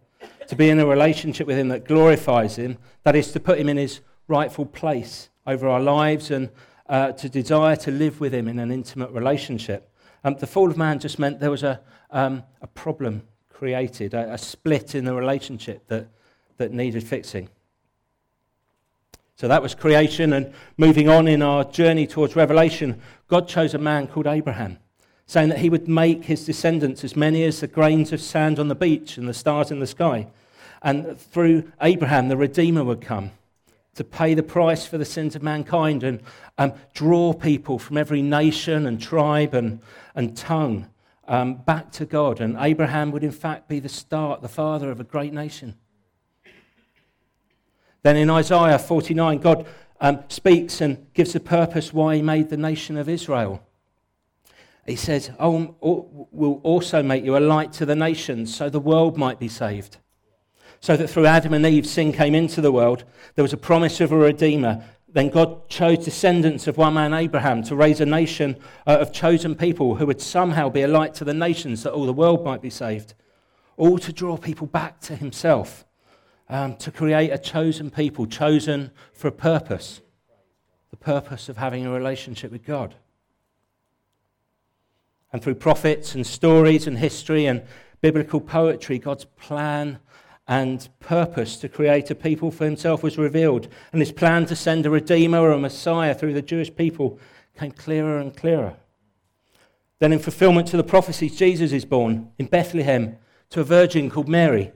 to 0.49 0.57
be 0.57 0.71
in 0.71 0.81
a 0.81 0.87
relationship 0.87 1.47
with 1.47 1.57
Him 1.57 1.69
that 1.69 1.87
glorifies 1.87 2.57
Him, 2.57 2.79
that 3.05 3.15
is, 3.15 3.33
to 3.33 3.41
put 3.41 3.59
Him 3.59 3.69
in 3.69 3.77
His 3.77 4.01
rightful 4.27 4.67
place 4.67 5.29
over 5.47 5.69
our 5.69 5.81
lives 5.81 6.31
and 6.31 6.51
uh, 6.89 7.13
to 7.13 7.29
desire 7.29 7.77
to 7.77 7.91
live 7.91 8.19
with 8.19 8.35
Him 8.35 8.49
in 8.49 8.59
an 8.59 8.71
intimate 8.71 9.11
relationship. 9.11 9.93
Um, 10.25 10.37
the 10.37 10.47
fall 10.47 10.71
of 10.71 10.77
man 10.77 10.99
just 10.99 11.19
meant 11.19 11.39
there 11.39 11.51
was 11.51 11.63
a, 11.63 11.81
um, 12.11 12.43
a 12.61 12.67
problem 12.67 13.23
created, 13.51 14.15
a, 14.15 14.35
a 14.35 14.39
split 14.39 14.95
in 14.95 15.05
the 15.05 15.15
relationship 15.15 15.87
that, 15.89 16.09
that 16.57 16.73
needed 16.73 17.05
fixing. 17.05 17.49
So 19.37 19.49
that 19.49 19.63
was 19.63 19.75
creation, 19.75 20.33
and 20.33 20.53
moving 20.77 21.09
on 21.09 21.29
in 21.29 21.43
our 21.43 21.63
journey 21.65 22.07
towards 22.07 22.35
Revelation, 22.35 23.01
God 23.29 23.47
chose 23.49 23.75
a 23.75 23.79
man 23.79 24.09
called 24.09 24.27
Abraham 24.27 24.79
saying 25.29 25.51
that 25.51 25.59
he 25.59 25.69
would 25.69 25.87
make 25.87 26.25
his 26.25 26.47
descendants 26.47 27.05
as 27.05 27.15
many 27.15 27.45
as 27.45 27.61
the 27.61 27.67
grains 27.67 28.15
of 28.15 28.21
sand 28.21 28.59
on 28.59 28.69
the 28.69 28.75
beach 28.75 29.19
and 29.19 29.29
the 29.29 29.35
stars 29.35 29.71
in 29.71 29.79
the 29.79 29.87
sky. 29.87 30.27
And 30.81 31.21
through 31.21 31.71
Abraham, 31.83 32.29
the 32.29 32.37
Redeemer 32.37 32.83
would 32.83 33.03
come 33.03 33.33
to 33.95 34.05
pay 34.05 34.33
the 34.33 34.43
price 34.43 34.87
for 34.87 34.97
the 34.97 35.05
sins 35.05 35.37
of 35.37 35.43
mankind 35.43 36.03
and 36.03 36.23
um, 36.57 36.73
draw 36.95 37.35
people 37.35 37.79
from 37.79 37.99
every 37.99 38.23
nation 38.23 38.87
and 38.87 39.03
tribe 39.03 39.53
and, 39.53 39.81
and 40.15 40.35
tongue 40.35 40.89
um, 41.27 41.57
back 41.57 41.93
to 41.93 42.07
God. 42.07 42.41
And 42.41 42.57
Abraham 42.59 43.11
would, 43.11 43.23
in 43.23 43.31
fact, 43.31 43.69
be 43.69 43.81
the 43.81 43.89
start, 43.91 44.41
the 44.41 44.49
father 44.49 44.91
of 44.91 44.99
a 44.99 45.05
great 45.05 45.35
nation. 45.35 45.75
Then 48.03 48.17
in 48.17 48.31
Isaiah 48.31 48.79
49, 48.79 49.39
God 49.41 49.67
um, 50.01 50.21
speaks 50.29 50.81
and 50.81 51.13
gives 51.13 51.35
the 51.35 51.41
purpose 51.41 51.93
why 51.93 52.17
he 52.17 52.23
made 52.23 52.49
the 52.49 52.57
nation 52.57 52.97
of 52.97 53.11
Israel. 53.11 53.63
He 54.89 54.97
says, 54.97 55.31
oh, 55.39 55.77
We'll 56.33 56.61
also 56.65 57.03
make 57.03 57.23
you 57.23 57.37
a 57.37 57.41
light 57.41 57.75
to 57.75 57.85
the 57.85 57.95
nations 57.95 58.55
so 58.55 58.71
the 58.71 58.81
world 58.81 59.19
might 59.19 59.39
be 59.39 59.49
saved. 59.49 59.99
So 60.81 60.97
that 60.97 61.09
through 61.09 61.27
Adam 61.27 61.53
and 61.53 61.67
Eve, 61.67 61.87
sin 61.87 62.11
came 62.11 62.35
into 62.35 62.63
the 62.63 62.73
world. 62.73 63.05
There 63.35 63.43
was 63.43 63.53
a 63.53 63.59
promise 63.59 64.01
of 64.01 64.13
a 64.13 64.17
Redeemer. 64.17 64.83
Then 65.07 65.29
God 65.29 65.69
chose 65.69 66.05
descendants 66.05 66.67
of 66.67 66.79
one 66.79 66.95
man, 66.95 67.13
Abraham, 67.13 67.63
to 67.65 67.77
raise 67.77 68.01
a 68.01 68.07
nation 68.07 68.57
uh, 68.87 68.99
of 69.01 69.13
chosen 69.13 69.55
people 69.55 69.97
who 69.97 70.07
would 70.07 70.23
somehow 70.23 70.71
be 70.71 70.83
a 70.83 70.89
light 70.89 71.13
to 71.15 71.25
the 71.25 71.35
nations 71.35 71.83
that 71.83 71.93
all 71.93 72.07
the 72.07 72.13
world 72.13 72.43
might 72.45 72.63
be 72.63 72.71
saved. 72.71 73.13
All 73.77 73.99
to 73.99 74.13
draw 74.13 74.39
people 74.39 74.67
back 74.67 75.01
to 75.03 75.17
himself, 75.17 75.85
um, 76.49 76.77
to 76.77 76.91
create 76.91 77.31
a 77.31 77.39
chosen 77.39 77.91
people, 77.91 78.27
chosen 78.27 78.91
for 79.13 79.29
a 79.29 79.33
purpose 79.33 80.01
the 80.91 80.97
purpose 80.97 81.51
of 81.51 81.59
having 81.59 81.85
a 81.85 81.91
relationship 81.91 82.51
with 82.51 82.65
God 82.65 82.95
and 85.33 85.43
through 85.43 85.57
prophets 85.57 86.15
and 86.15 86.27
stories 86.27 86.87
and 86.87 86.99
history 86.99 87.47
and 87.47 87.63
biblical 88.01 88.41
poetry, 88.41 88.99
God's 88.99 89.25
plan 89.25 89.99
and 90.47 90.89
purpose 91.01 91.57
to 91.59 91.69
create 91.69 92.11
a 92.11 92.15
people 92.15 92.51
for 92.51 92.65
himself 92.65 93.03
was 93.03 93.19
revealed. 93.19 93.69
And 93.93 94.01
his 94.01 94.13
plan 94.13 94.47
to 94.47 94.57
send 94.57 94.87
a 94.87 94.91
redeemer 94.91 95.41
or 95.41 95.53
a 95.53 95.59
messiah 95.59 96.15
through 96.15 96.33
the 96.33 96.43
Jewish 96.43 96.75
people 96.75 97.19
came 97.59 97.73
clearer 97.73 98.19
and 98.19 98.35
clearer. 98.35 98.75
Then, 99.99 100.13
in 100.13 100.21
fulfillment 100.21 100.69
to 100.69 100.77
the 100.77 100.85
prophecies, 100.85 101.37
Jesus 101.37 101.73
is 101.73 101.85
born 101.85 102.31
in 102.39 102.47
Bethlehem 102.47 103.17
to 103.51 103.61
a 103.61 103.65
virgin 103.65 104.11
called 104.11 104.29
Mary. 104.29 104.73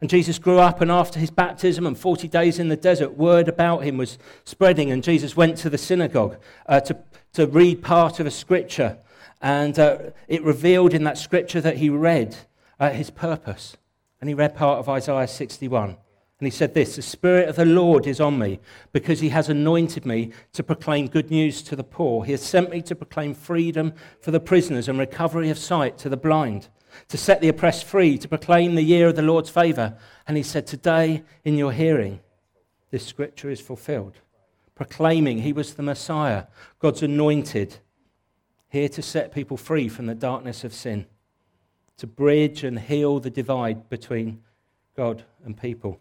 And 0.00 0.08
Jesus 0.08 0.38
grew 0.38 0.58
up, 0.58 0.80
and 0.80 0.90
after 0.90 1.20
his 1.20 1.30
baptism 1.30 1.86
and 1.86 1.98
40 1.98 2.28
days 2.28 2.58
in 2.58 2.68
the 2.68 2.76
desert, 2.76 3.18
word 3.18 3.48
about 3.48 3.84
him 3.84 3.98
was 3.98 4.16
spreading. 4.44 4.90
And 4.90 5.02
Jesus 5.02 5.36
went 5.36 5.58
to 5.58 5.68
the 5.68 5.76
synagogue 5.76 6.38
uh, 6.66 6.80
to, 6.80 6.96
to 7.34 7.46
read 7.46 7.82
part 7.82 8.20
of 8.20 8.26
a 8.26 8.30
scripture 8.30 8.96
and 9.40 9.78
uh, 9.78 9.98
it 10.28 10.42
revealed 10.42 10.92
in 10.92 11.04
that 11.04 11.18
scripture 11.18 11.60
that 11.60 11.78
he 11.78 11.88
read 11.88 12.36
uh, 12.78 12.90
his 12.90 13.10
purpose. 13.10 13.76
And 14.20 14.28
he 14.28 14.34
read 14.34 14.54
part 14.54 14.78
of 14.78 14.88
Isaiah 14.88 15.26
61. 15.26 15.96
And 16.40 16.46
he 16.46 16.50
said 16.50 16.74
this 16.74 16.96
The 16.96 17.02
Spirit 17.02 17.48
of 17.48 17.56
the 17.56 17.64
Lord 17.64 18.06
is 18.06 18.20
on 18.20 18.38
me 18.38 18.60
because 18.92 19.20
he 19.20 19.30
has 19.30 19.48
anointed 19.48 20.04
me 20.04 20.32
to 20.52 20.62
proclaim 20.62 21.06
good 21.06 21.30
news 21.30 21.62
to 21.62 21.76
the 21.76 21.84
poor. 21.84 22.24
He 22.24 22.32
has 22.32 22.42
sent 22.42 22.70
me 22.70 22.82
to 22.82 22.94
proclaim 22.94 23.34
freedom 23.34 23.92
for 24.20 24.30
the 24.30 24.40
prisoners 24.40 24.88
and 24.88 24.98
recovery 24.98 25.50
of 25.50 25.58
sight 25.58 25.96
to 25.98 26.08
the 26.08 26.16
blind, 26.16 26.68
to 27.08 27.16
set 27.16 27.40
the 27.40 27.48
oppressed 27.48 27.84
free, 27.84 28.18
to 28.18 28.28
proclaim 28.28 28.74
the 28.74 28.82
year 28.82 29.08
of 29.08 29.16
the 29.16 29.22
Lord's 29.22 29.50
favor. 29.50 29.96
And 30.26 30.36
he 30.36 30.42
said, 30.42 30.66
Today 30.66 31.22
in 31.44 31.56
your 31.56 31.72
hearing, 31.72 32.20
this 32.90 33.06
scripture 33.06 33.50
is 33.50 33.60
fulfilled. 33.60 34.14
Proclaiming 34.74 35.38
he 35.40 35.52
was 35.52 35.74
the 35.74 35.82
Messiah, 35.82 36.44
God's 36.78 37.02
anointed 37.02 37.78
here 38.70 38.88
to 38.88 39.02
set 39.02 39.34
people 39.34 39.56
free 39.56 39.88
from 39.88 40.06
the 40.06 40.14
darkness 40.14 40.64
of 40.64 40.72
sin, 40.72 41.06
to 41.98 42.06
bridge 42.06 42.64
and 42.64 42.78
heal 42.78 43.20
the 43.20 43.30
divide 43.30 43.88
between 43.90 44.42
God 44.96 45.24
and 45.44 45.60
people. 45.60 45.98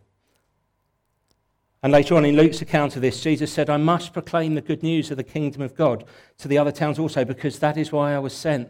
And 1.81 1.93
later 1.93 2.15
on 2.15 2.25
in 2.25 2.35
Luke's 2.35 2.61
account 2.61 2.95
of 2.95 3.01
this, 3.01 3.21
Jesus 3.21 3.51
said, 3.51 3.69
I 3.69 3.77
must 3.77 4.13
proclaim 4.13 4.55
the 4.55 4.61
good 4.61 4.83
news 4.83 5.11
of 5.11 5.17
the 5.17 5.23
kingdom 5.23 5.61
of 5.61 5.75
God 5.75 6.03
to 6.37 6.47
the 6.47 6.57
other 6.57 6.71
towns 6.71 6.99
also, 6.99 7.23
because 7.23 7.59
that 7.59 7.77
is 7.77 7.91
why 7.91 8.13
I 8.13 8.19
was 8.19 8.33
sent. 8.33 8.69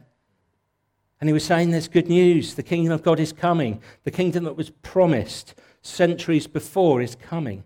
And 1.20 1.28
he 1.28 1.34
was 1.34 1.44
saying 1.44 1.72
there's 1.72 1.88
good 1.88 2.08
news. 2.08 2.54
The 2.54 2.64
kingdom 2.64 2.94
of 2.94 3.04
God 3.04 3.20
is 3.20 3.34
coming. 3.34 3.82
The 4.04 4.12
kingdom 4.12 4.44
that 4.46 4.56
was 4.56 4.70
promised 4.70 5.56
centuries 5.82 6.48
before 6.48 7.02
is 7.02 7.16
coming. 7.16 7.64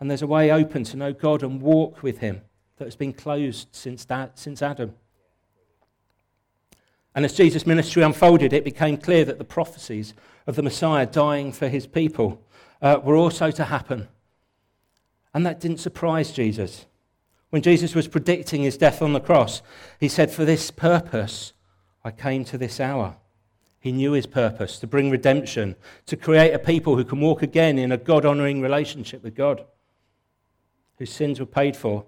And 0.00 0.10
there's 0.10 0.22
a 0.22 0.26
way 0.26 0.50
open 0.50 0.84
to 0.84 0.96
know 0.96 1.12
God 1.12 1.42
and 1.42 1.62
walk 1.62 2.02
with 2.02 2.18
him 2.18 2.42
that 2.76 2.84
has 2.84 2.96
been 2.96 3.12
closed 3.12 3.68
since, 3.72 4.04
that, 4.06 4.38
since 4.38 4.60
Adam. 4.60 4.94
And 7.18 7.24
as 7.24 7.34
Jesus' 7.34 7.66
ministry 7.66 8.04
unfolded, 8.04 8.52
it 8.52 8.62
became 8.62 8.96
clear 8.96 9.24
that 9.24 9.38
the 9.38 9.44
prophecies 9.44 10.14
of 10.46 10.54
the 10.54 10.62
Messiah 10.62 11.04
dying 11.04 11.50
for 11.50 11.66
his 11.66 11.84
people 11.84 12.40
uh, 12.80 13.00
were 13.02 13.16
also 13.16 13.50
to 13.50 13.64
happen. 13.64 14.06
And 15.34 15.44
that 15.44 15.58
didn't 15.58 15.80
surprise 15.80 16.30
Jesus. 16.30 16.86
When 17.50 17.60
Jesus 17.60 17.92
was 17.92 18.06
predicting 18.06 18.62
his 18.62 18.76
death 18.76 19.02
on 19.02 19.14
the 19.14 19.20
cross, 19.20 19.62
he 19.98 20.06
said, 20.06 20.30
For 20.30 20.44
this 20.44 20.70
purpose 20.70 21.54
I 22.04 22.12
came 22.12 22.44
to 22.44 22.56
this 22.56 22.78
hour. 22.78 23.16
He 23.80 23.90
knew 23.90 24.12
his 24.12 24.26
purpose 24.26 24.78
to 24.78 24.86
bring 24.86 25.10
redemption, 25.10 25.74
to 26.06 26.16
create 26.16 26.52
a 26.52 26.58
people 26.60 26.94
who 26.94 27.04
can 27.04 27.20
walk 27.20 27.42
again 27.42 27.80
in 27.80 27.90
a 27.90 27.96
God 27.96 28.24
honoring 28.24 28.62
relationship 28.62 29.24
with 29.24 29.34
God, 29.34 29.64
whose 30.98 31.12
sins 31.12 31.40
were 31.40 31.46
paid 31.46 31.76
for 31.76 32.04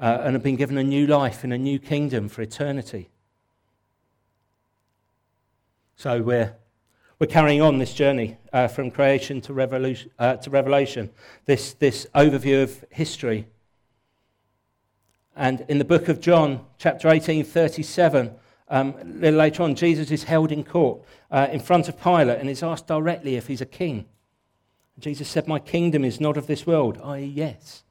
uh, 0.00 0.22
and 0.22 0.32
have 0.32 0.42
been 0.42 0.56
given 0.56 0.78
a 0.78 0.82
new 0.82 1.06
life 1.06 1.44
in 1.44 1.52
a 1.52 1.58
new 1.58 1.78
kingdom 1.78 2.30
for 2.30 2.40
eternity. 2.40 3.10
So 5.98 6.22
we're, 6.22 6.54
we're 7.18 7.26
carrying 7.26 7.60
on 7.60 7.78
this 7.78 7.92
journey 7.92 8.36
uh, 8.52 8.68
from 8.68 8.88
creation 8.88 9.40
to, 9.40 9.52
revolution, 9.52 10.12
uh, 10.16 10.36
to 10.36 10.48
revelation, 10.48 11.10
this, 11.44 11.72
this 11.72 12.06
overview 12.14 12.62
of 12.62 12.84
history. 12.90 13.48
And 15.34 15.64
in 15.66 15.78
the 15.78 15.84
book 15.84 16.06
of 16.06 16.20
John, 16.20 16.64
chapter 16.78 17.08
18, 17.08 17.42
37, 17.42 18.30
um, 18.68 18.94
a 19.00 19.04
little 19.06 19.40
later 19.40 19.64
on, 19.64 19.74
Jesus 19.74 20.12
is 20.12 20.22
held 20.22 20.52
in 20.52 20.62
court 20.62 21.02
uh, 21.32 21.48
in 21.50 21.58
front 21.58 21.88
of 21.88 22.00
Pilate 22.00 22.38
and 22.38 22.48
is 22.48 22.62
asked 22.62 22.86
directly 22.86 23.34
if 23.34 23.48
he's 23.48 23.60
a 23.60 23.66
king. 23.66 24.06
Jesus 25.00 25.28
said, 25.28 25.48
My 25.48 25.58
kingdom 25.58 26.04
is 26.04 26.20
not 26.20 26.36
of 26.36 26.46
this 26.46 26.64
world, 26.64 27.00
i.e., 27.02 27.24
yes. 27.24 27.82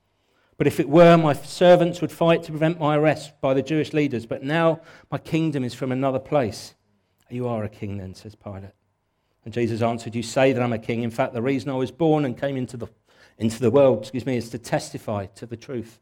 But 0.58 0.68
if 0.68 0.80
it 0.80 0.88
were, 0.88 1.18
my 1.18 1.34
servants 1.34 2.00
would 2.00 2.14
fight 2.14 2.42
to 2.44 2.52
prevent 2.52 2.80
my 2.80 2.96
arrest 2.96 3.34
by 3.42 3.54
the 3.54 3.62
Jewish 3.62 3.92
leaders. 3.92 4.26
But 4.26 4.44
now 4.44 4.80
my 5.12 5.18
kingdom 5.18 5.66
is 5.66 5.74
from 5.74 5.92
another 5.92 6.20
place. 6.20 6.74
You 7.30 7.48
are 7.48 7.64
a 7.64 7.70
king, 7.70 7.98
then, 7.98 8.14
says 8.14 8.36
Pilate. 8.36 8.72
And 9.46 9.54
Jesus 9.54 9.82
answered, 9.82 10.16
You 10.16 10.24
say 10.24 10.54
that 10.54 10.62
I'm 10.62 10.74
a 10.74 10.80
king. 10.80 11.04
In 11.04 11.12
fact, 11.12 11.34
the 11.34 11.42
reason 11.42 11.70
I 11.70 11.76
was 11.76 11.92
born 11.92 12.26
and 12.26 12.38
came 12.38 12.58
into 12.58 12.78
the, 12.78 12.88
into 13.38 13.60
the 13.60 13.72
world, 13.72 14.00
excuse 14.00 14.26
me, 14.26 14.38
is 14.38 14.50
to 14.50 14.58
testify 14.58 15.28
to 15.36 15.46
the 15.46 15.58
truth. 15.58 16.00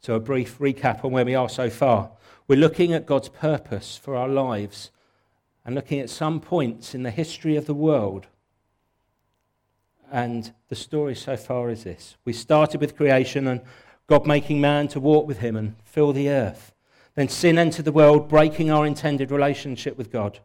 So, 0.00 0.14
a 0.14 0.20
brief 0.20 0.58
recap 0.58 1.04
on 1.04 1.12
where 1.12 1.24
we 1.24 1.34
are 1.34 1.48
so 1.48 1.70
far. 1.70 2.10
We're 2.48 2.58
looking 2.58 2.92
at 2.92 3.06
God's 3.06 3.28
purpose 3.28 3.96
for 3.96 4.16
our 4.16 4.28
lives 4.28 4.90
and 5.64 5.74
looking 5.74 6.00
at 6.00 6.10
some 6.10 6.40
points 6.40 6.94
in 6.94 7.02
the 7.02 7.10
history 7.10 7.56
of 7.56 7.66
the 7.66 7.74
world. 7.74 8.26
And 10.10 10.52
the 10.68 10.74
story 10.74 11.14
so 11.14 11.36
far 11.36 11.70
is 11.70 11.84
this 11.84 12.16
we 12.24 12.32
started 12.32 12.80
with 12.80 12.96
creation 12.96 13.46
and 13.46 13.60
God 14.08 14.26
making 14.26 14.60
man 14.60 14.88
to 14.88 14.98
walk 14.98 15.28
with 15.28 15.38
him 15.38 15.54
and 15.54 15.76
fill 15.84 16.12
the 16.12 16.30
earth. 16.30 16.74
Then 17.14 17.28
sin 17.28 17.58
entered 17.58 17.84
the 17.84 17.92
world, 17.92 18.28
breaking 18.28 18.70
our 18.70 18.86
intended 18.86 19.30
relationship 19.30 19.98
with 19.98 20.10
God. 20.10 20.40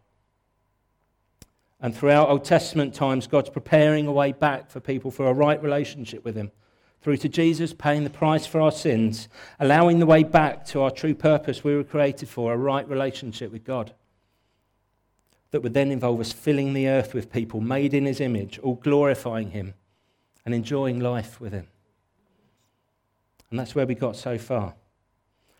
And 1.79 1.95
throughout 1.95 2.29
Old 2.29 2.45
Testament 2.45 2.93
times, 2.93 3.27
God's 3.27 3.49
preparing 3.49 4.07
a 4.07 4.11
way 4.11 4.31
back 4.31 4.69
for 4.69 4.79
people 4.79 5.11
for 5.11 5.27
a 5.27 5.33
right 5.33 5.61
relationship 5.61 6.25
with 6.25 6.35
Him 6.35 6.51
through 7.05 7.17
to 7.17 7.29
Jesus 7.29 7.71
paying 7.71 8.03
the 8.03 8.09
price 8.09 8.47
for 8.47 8.59
our 8.59 8.71
sins, 8.71 9.29
allowing 9.59 9.99
the 9.99 10.07
way 10.07 10.23
back 10.23 10.65
to 10.65 10.81
our 10.81 10.89
true 10.89 11.13
purpose 11.13 11.63
we 11.63 11.75
were 11.75 11.83
created 11.83 12.27
for, 12.27 12.51
a 12.51 12.57
right 12.57 12.89
relationship 12.89 13.51
with 13.51 13.63
God. 13.63 13.93
That 15.51 15.61
would 15.61 15.75
then 15.75 15.91
involve 15.91 16.19
us 16.19 16.31
filling 16.31 16.73
the 16.73 16.87
earth 16.87 17.13
with 17.13 17.31
people 17.31 17.61
made 17.61 17.93
in 17.93 18.05
his 18.05 18.19
image, 18.19 18.57
all 18.57 18.73
glorifying 18.73 19.51
him 19.51 19.75
and 20.43 20.55
enjoying 20.55 20.99
life 20.99 21.39
with 21.39 21.53
him. 21.53 21.67
And 23.51 23.59
that's 23.59 23.75
where 23.75 23.85
we 23.85 23.93
got 23.93 24.15
so 24.15 24.39
far. 24.39 24.73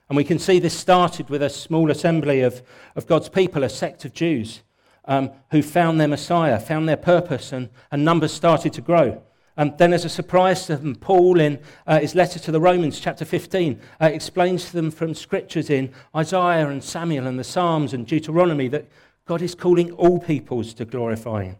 And 0.09 0.17
we 0.17 0.23
can 0.23 0.39
see 0.39 0.59
this 0.59 0.77
started 0.77 1.29
with 1.29 1.41
a 1.41 1.49
small 1.49 1.89
assembly 1.89 2.41
of, 2.41 2.61
of 2.95 3.07
God's 3.07 3.29
people, 3.29 3.63
a 3.63 3.69
sect 3.69 4.05
of 4.05 4.13
Jews 4.13 4.61
um, 5.05 5.31
who 5.51 5.61
found 5.61 5.99
their 5.99 6.07
Messiah, 6.07 6.59
found 6.59 6.87
their 6.87 6.97
purpose, 6.97 7.51
and, 7.51 7.69
and 7.91 8.05
numbers 8.05 8.31
started 8.31 8.73
to 8.73 8.81
grow. 8.81 9.21
And 9.57 9.77
then, 9.77 9.93
as 9.93 10.03
a 10.03 10.09
surprise 10.09 10.65
to 10.65 10.75
them, 10.75 10.95
Paul, 10.95 11.39
in 11.39 11.59
uh, 11.87 11.99
his 11.99 12.13
letter 12.13 12.39
to 12.39 12.51
the 12.51 12.59
Romans, 12.59 12.99
chapter 12.99 13.23
15, 13.23 13.79
uh, 14.01 14.05
explains 14.07 14.65
to 14.65 14.73
them 14.73 14.91
from 14.91 15.13
scriptures 15.13 15.69
in 15.69 15.93
Isaiah 16.13 16.67
and 16.67 16.83
Samuel 16.83 17.25
and 17.25 17.39
the 17.39 17.43
Psalms 17.45 17.93
and 17.93 18.05
Deuteronomy 18.05 18.67
that 18.67 18.87
God 19.25 19.41
is 19.41 19.55
calling 19.55 19.91
all 19.93 20.19
peoples 20.19 20.73
to 20.73 20.85
glorify 20.85 21.45
Him, 21.45 21.55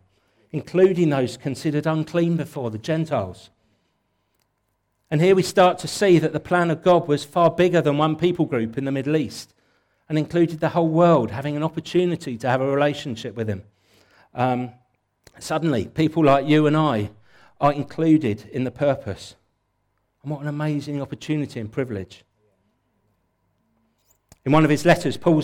including 0.52 1.10
those 1.10 1.38
considered 1.38 1.88
unclean 1.88 2.36
before, 2.36 2.70
the 2.70 2.78
Gentiles. 2.78 3.50
And 5.12 5.22
here 5.22 5.36
we 5.36 5.44
start 5.44 5.78
to 5.80 5.88
see 5.88 6.20
that 6.20 6.34
the 6.34 6.40
plan 6.40 6.72
of 6.72 6.84
God 6.84 7.08
was 7.08 7.24
far 7.24 7.52
bigger 7.52 7.82
than 7.82 7.98
one 7.98 8.16
people 8.16 8.46
group 8.46 8.78
in 8.78 8.86
the 8.86 8.92
Middle 8.92 9.16
East 9.16 9.54
and 10.10 10.18
included 10.18 10.60
the 10.60 10.70
whole 10.70 10.90
world 10.90 11.32
having 11.32 11.56
an 11.56 11.64
opportunity 11.64 12.38
to 12.38 12.50
have 12.50 12.62
a 12.62 12.68
relationship 12.68 13.36
with 13.36 13.48
Him. 13.48 13.64
Um, 14.34 14.72
suddenly, 15.40 15.86
people 15.88 16.24
like 16.24 16.48
you 16.48 16.68
and 16.68 16.76
I 16.76 17.12
are 17.62 17.74
included 17.74 18.50
in 18.52 18.64
the 18.64 18.72
purpose. 18.72 19.36
And 20.24 20.32
what 20.32 20.42
an 20.42 20.48
amazing 20.48 21.02
opportunity 21.02 21.60
and 21.60 21.72
privilege. 21.72 22.24
In 24.44 24.52
one 24.52 24.64
of 24.64 24.70
his 24.70 24.86
letters, 24.86 25.18
Paul 25.18 25.42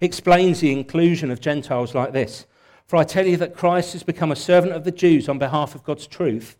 explains 0.00 0.60
the 0.60 0.72
inclusion 0.72 1.30
of 1.30 1.40
Gentiles 1.40 1.94
like 1.94 2.12
this 2.12 2.46
For 2.86 2.96
I 2.96 3.04
tell 3.04 3.26
you 3.26 3.36
that 3.38 3.54
Christ 3.54 3.92
has 3.94 4.02
become 4.02 4.30
a 4.30 4.36
servant 4.36 4.72
of 4.72 4.84
the 4.84 4.90
Jews 4.90 5.28
on 5.28 5.38
behalf 5.38 5.74
of 5.74 5.84
God's 5.84 6.06
truth, 6.06 6.56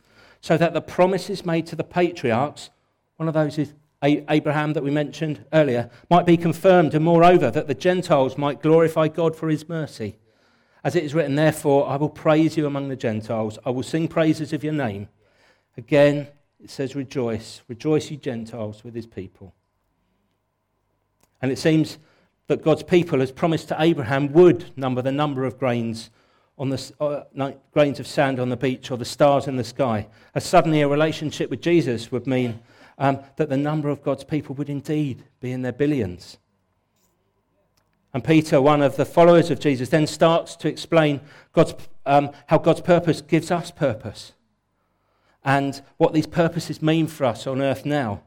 so 0.46 0.56
that 0.56 0.72
the 0.74 0.80
promises 0.80 1.44
made 1.44 1.66
to 1.66 1.74
the 1.74 1.82
patriarchs, 1.82 2.70
one 3.16 3.26
of 3.26 3.34
those 3.34 3.58
is 3.58 3.74
Abraham 4.00 4.74
that 4.74 4.84
we 4.84 4.92
mentioned 4.92 5.44
earlier, 5.52 5.90
might 6.08 6.24
be 6.24 6.36
confirmed, 6.36 6.94
and 6.94 7.04
moreover, 7.04 7.50
that 7.50 7.66
the 7.66 7.74
Gentiles 7.74 8.38
might 8.38 8.62
glorify 8.62 9.08
God 9.08 9.34
for 9.34 9.48
his 9.48 9.68
mercy. 9.68 10.18
As 10.84 10.94
it 10.94 11.02
is 11.02 11.14
written, 11.14 11.34
therefore, 11.34 11.88
I 11.88 11.96
will 11.96 12.08
praise 12.08 12.56
you 12.56 12.64
among 12.64 12.86
the 12.86 12.94
Gentiles. 12.94 13.58
I 13.66 13.70
will 13.70 13.82
sing 13.82 14.06
praises 14.06 14.52
of 14.52 14.62
your 14.62 14.72
name. 14.72 15.08
Again, 15.76 16.28
it 16.62 16.70
says, 16.70 16.94
rejoice. 16.94 17.62
Rejoice, 17.66 18.08
you 18.12 18.16
Gentiles, 18.16 18.84
with 18.84 18.94
his 18.94 19.06
people. 19.06 19.52
And 21.42 21.50
it 21.50 21.58
seems 21.58 21.98
that 22.46 22.62
God's 22.62 22.84
people 22.84 23.20
as 23.20 23.32
promised 23.32 23.66
to 23.70 23.82
Abraham 23.82 24.32
would 24.32 24.78
number 24.78 25.02
the 25.02 25.10
number 25.10 25.44
of 25.44 25.58
grains 25.58 26.10
on 26.58 26.70
the 26.70 26.92
uh, 27.00 27.52
grains 27.72 28.00
of 28.00 28.06
sand 28.06 28.40
on 28.40 28.48
the 28.48 28.56
beach 28.56 28.90
or 28.90 28.96
the 28.96 29.04
stars 29.04 29.46
in 29.46 29.56
the 29.56 29.64
sky. 29.64 30.06
As 30.34 30.44
suddenly 30.44 30.80
a 30.80 30.88
relationship 30.88 31.50
with 31.50 31.60
Jesus 31.60 32.10
would 32.10 32.26
mean 32.26 32.60
um, 32.98 33.18
that 33.36 33.48
the 33.48 33.56
number 33.56 33.88
of 33.90 34.02
God's 34.02 34.24
people 34.24 34.54
would 34.54 34.70
indeed 34.70 35.24
be 35.40 35.52
in 35.52 35.62
their 35.62 35.72
billions. 35.72 36.38
And 38.14 38.24
Peter, 38.24 38.62
one 38.62 38.80
of 38.80 38.96
the 38.96 39.04
followers 39.04 39.50
of 39.50 39.60
Jesus, 39.60 39.90
then 39.90 40.06
starts 40.06 40.56
to 40.56 40.68
explain 40.68 41.20
God's, 41.52 41.74
um, 42.06 42.30
how 42.46 42.56
God's 42.56 42.80
purpose 42.80 43.20
gives 43.20 43.50
us 43.50 43.70
purpose 43.70 44.32
and 45.44 45.80
what 45.98 46.14
these 46.14 46.26
purposes 46.26 46.80
mean 46.80 47.06
for 47.06 47.24
us 47.26 47.46
on 47.46 47.60
earth 47.60 47.84
now. 47.84 48.22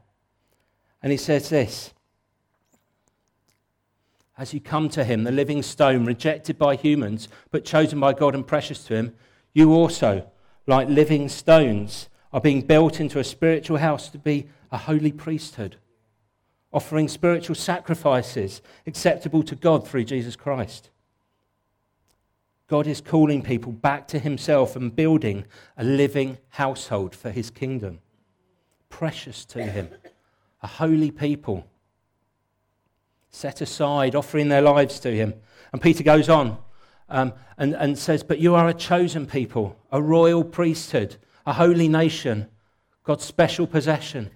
And 1.02 1.12
he 1.12 1.18
says 1.18 1.50
this 1.50 1.94
As 4.40 4.56
you 4.56 4.60
come 4.60 4.90
to 4.90 5.04
him, 5.04 5.24
the 5.24 5.32
living 5.32 5.62
stone, 5.62 6.06
rejected 6.06 6.58
by 6.58 6.76
humans, 6.76 7.28
but 7.52 7.64
chosen 7.64 8.00
by 8.00 8.14
God 8.14 8.34
and 8.34 8.48
precious 8.48 8.84
to 8.86 8.96
him, 8.96 9.14
you 9.54 9.74
also, 9.74 10.26
like 10.66 10.90
living 10.90 11.30
stones, 11.30 12.10
are 12.34 12.42
being 12.42 12.62
built 12.62 13.00
into 13.00 13.20
a 13.20 13.24
spiritual 13.24 13.78
house 13.78 14.10
to 14.10 14.18
be 14.18 14.48
a 14.72 14.78
holy 14.78 15.12
priesthood 15.12 15.76
offering 16.72 17.08
spiritual 17.08 17.56
sacrifices 17.56 18.62
acceptable 18.86 19.44
to 19.44 19.56
God 19.56 19.88
through 19.88 20.04
Jesus 20.04 20.36
Christ. 20.36 20.90
God 22.68 22.86
is 22.86 23.02
calling 23.02 23.42
people 23.42 23.72
back 23.72 24.08
to 24.10 24.20
himself 24.20 24.76
and 24.76 24.96
building 24.96 25.46
a 25.76 25.84
living 25.84 26.38
household 26.50 27.16
for 27.16 27.32
his 27.32 27.50
kingdom. 27.50 28.00
Precious 28.90 29.44
to 29.46 29.64
him, 29.64 29.90
a 30.62 30.68
holy 30.68 31.10
people, 31.10 31.66
set 33.32 33.62
aside, 33.62 34.16
offering 34.16 34.50
their 34.50 34.62
lives 34.62 35.00
to 35.02 35.12
him. 35.12 35.34
And 35.72 35.82
Peter 35.82 36.04
goes 36.04 36.30
on 36.30 36.58
um, 37.10 37.34
and, 37.58 37.76
and 37.76 37.98
says, 37.98 38.24
But 38.24 38.40
you 38.40 38.56
are 38.56 38.68
a 38.68 38.74
chosen 38.74 39.26
people, 39.26 39.78
a 39.92 40.02
royal 40.02 40.44
priesthood, 40.44 41.18
a 41.46 41.54
holy 41.54 41.88
nation, 41.88 42.48
God's 43.04 43.24
special 43.24 43.68
possession 43.68 44.32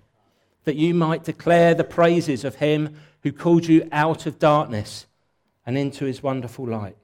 that 0.64 0.76
you 0.76 0.94
might 0.94 1.24
declare 1.24 1.74
the 1.74 1.84
praises 1.84 2.44
of 2.44 2.56
him 2.56 2.96
who 3.22 3.32
called 3.32 3.68
you 3.68 3.88
out 3.92 4.26
of 4.26 4.40
darkness 4.40 5.06
and 5.66 5.78
into 5.78 6.06
his 6.06 6.24
wonderful 6.24 6.68
light. 6.68 6.98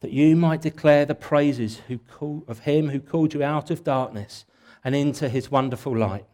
That, 0.00 0.12
you 0.12 0.36
might 0.36 0.60
declare 0.60 1.06
the 1.06 1.14
praises 1.14 1.80
call, 2.10 2.44
of 2.46 2.60
him 2.60 2.90
who 2.90 3.00
called 3.00 3.32
you 3.32 3.42
out 3.42 3.70
of 3.70 3.82
darkness 3.82 4.44
and 4.84 4.94
into 4.94 5.28
his 5.28 5.50
wonderful 5.50 5.96
light. 5.96 6.26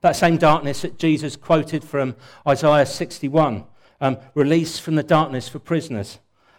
That 0.00 0.16
same 0.16 0.36
darkness 0.36 0.82
that 0.82 0.98
Jesus 0.98 1.36
quoted 1.36 1.82
from 1.82 2.14
Isaiah 2.46 2.86
61, 2.86 3.64
um, 4.00 4.18
release 4.34 4.78
from 4.78 4.94
the 4.94 5.02
darkness 5.02 5.48
for 5.48 5.58
prisoners. 5.58 6.18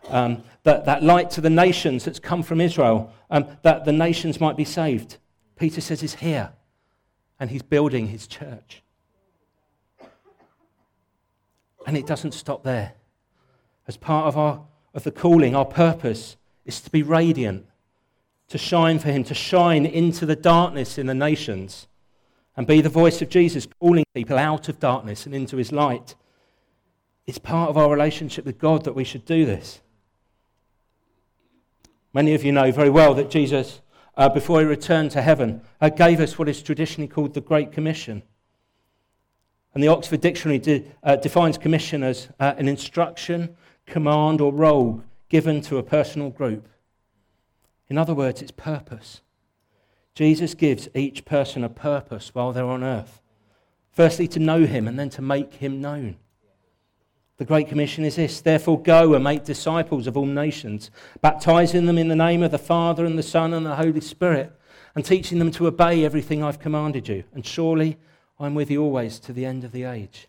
Um, 0.09 0.43
that, 0.63 0.85
that 0.85 1.03
light 1.03 1.29
to 1.31 1.41
the 1.41 1.49
nations 1.49 2.05
that's 2.05 2.19
come 2.19 2.43
from 2.43 2.59
Israel, 2.59 3.13
um, 3.29 3.45
that 3.61 3.85
the 3.85 3.91
nations 3.91 4.41
might 4.41 4.57
be 4.57 4.65
saved. 4.65 5.17
Peter 5.55 5.81
says 5.81 6.01
is 6.03 6.15
here 6.15 6.51
and 7.39 7.49
he's 7.49 7.61
building 7.61 8.07
his 8.07 8.27
church. 8.27 8.81
And 11.85 11.97
it 11.97 12.05
doesn't 12.05 12.33
stop 12.33 12.63
there. 12.63 12.93
As 13.87 13.97
part 13.97 14.27
of, 14.27 14.37
our, 14.37 14.61
of 14.93 15.03
the 15.03 15.11
calling, 15.11 15.55
our 15.55 15.65
purpose 15.65 16.37
is 16.65 16.81
to 16.81 16.89
be 16.89 17.03
radiant, 17.03 17.65
to 18.49 18.57
shine 18.57 18.99
for 18.99 19.09
him, 19.09 19.23
to 19.23 19.33
shine 19.33 19.85
into 19.85 20.25
the 20.25 20.35
darkness 20.35 20.97
in 20.97 21.07
the 21.07 21.13
nations 21.13 21.87
and 22.59 22.67
be 22.67 22.81
the 22.81 22.89
voice 22.89 23.21
of 23.21 23.29
Jesus 23.29 23.65
calling 23.79 24.03
people 24.13 24.37
out 24.37 24.67
of 24.67 24.81
darkness 24.81 25.25
and 25.25 25.33
into 25.33 25.55
his 25.55 25.71
light. 25.71 26.15
It's 27.25 27.37
part 27.37 27.69
of 27.69 27.77
our 27.77 27.89
relationship 27.89 28.43
with 28.43 28.59
God 28.59 28.83
that 28.83 28.95
we 28.95 29.05
should 29.05 29.23
do 29.23 29.45
this. 29.45 29.79
Many 32.13 32.33
of 32.33 32.43
you 32.43 32.51
know 32.51 32.69
very 32.73 32.89
well 32.89 33.13
that 33.13 33.29
Jesus, 33.31 33.79
uh, 34.17 34.27
before 34.27 34.59
he 34.59 34.65
returned 34.65 35.11
to 35.11 35.21
heaven, 35.21 35.61
uh, 35.79 35.87
gave 35.87 36.19
us 36.19 36.37
what 36.37 36.49
is 36.49 36.61
traditionally 36.61 37.07
called 37.07 37.33
the 37.33 37.39
Great 37.39 37.71
Commission. 37.71 38.23
And 39.73 39.81
the 39.81 39.87
Oxford 39.87 40.19
Dictionary 40.19 40.59
de- 40.59 40.83
uh, 41.01 41.15
defines 41.15 41.57
commission 41.57 42.03
as 42.03 42.27
uh, 42.41 42.55
an 42.57 42.67
instruction, 42.67 43.55
command, 43.85 44.41
or 44.41 44.51
role 44.51 45.01
given 45.29 45.61
to 45.61 45.77
a 45.77 45.83
personal 45.83 46.29
group. 46.29 46.67
In 47.87 47.97
other 47.97 48.13
words, 48.13 48.41
it's 48.41 48.51
purpose. 48.51 49.21
Jesus 50.19 50.53
gives 50.53 50.89
each 50.93 51.23
person 51.23 51.63
a 51.63 51.69
purpose 51.69 52.35
while 52.35 52.51
they're 52.51 52.65
on 52.65 52.83
earth. 52.83 53.21
Firstly, 53.89 54.27
to 54.27 54.39
know 54.39 54.65
him 54.65 54.85
and 54.85 54.99
then 54.99 55.09
to 55.11 55.21
make 55.21 55.53
him 55.53 55.79
known. 55.79 56.17
The 57.37 57.45
Great 57.45 57.69
Commission 57.69 58.03
is 58.03 58.17
this 58.17 58.41
Therefore, 58.41 58.81
go 58.81 59.13
and 59.13 59.23
make 59.23 59.45
disciples 59.45 60.07
of 60.07 60.17
all 60.17 60.25
nations, 60.25 60.91
baptizing 61.21 61.85
them 61.85 61.97
in 61.97 62.09
the 62.09 62.17
name 62.17 62.43
of 62.43 62.51
the 62.51 62.57
Father 62.57 63.05
and 63.05 63.17
the 63.17 63.23
Son 63.23 63.53
and 63.53 63.65
the 63.65 63.77
Holy 63.77 64.01
Spirit, 64.01 64.51
and 64.93 65.05
teaching 65.05 65.39
them 65.39 65.51
to 65.51 65.67
obey 65.67 66.03
everything 66.03 66.43
I've 66.43 66.59
commanded 66.59 67.07
you. 67.07 67.23
And 67.33 67.45
surely 67.45 67.97
I'm 68.41 68.55
with 68.55 68.69
you 68.69 68.83
always 68.83 69.19
to 69.21 69.31
the 69.31 69.45
end 69.45 69.63
of 69.63 69.71
the 69.71 69.85
age. 69.85 70.27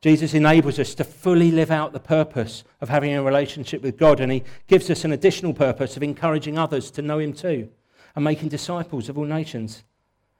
Jesus 0.00 0.32
enables 0.32 0.78
us 0.78 0.94
to 0.94 1.02
fully 1.02 1.50
live 1.50 1.72
out 1.72 1.92
the 1.92 1.98
purpose 1.98 2.62
of 2.80 2.88
having 2.88 3.14
a 3.14 3.22
relationship 3.24 3.82
with 3.82 3.98
God, 3.98 4.20
and 4.20 4.30
He 4.30 4.44
gives 4.68 4.88
us 4.90 5.04
an 5.04 5.10
additional 5.10 5.54
purpose 5.54 5.96
of 5.96 6.04
encouraging 6.04 6.56
others 6.56 6.88
to 6.92 7.02
know 7.02 7.18
Him 7.18 7.32
too 7.32 7.68
and 8.14 8.24
making 8.24 8.48
disciples 8.48 9.08
of 9.08 9.18
all 9.18 9.24
nations. 9.24 9.84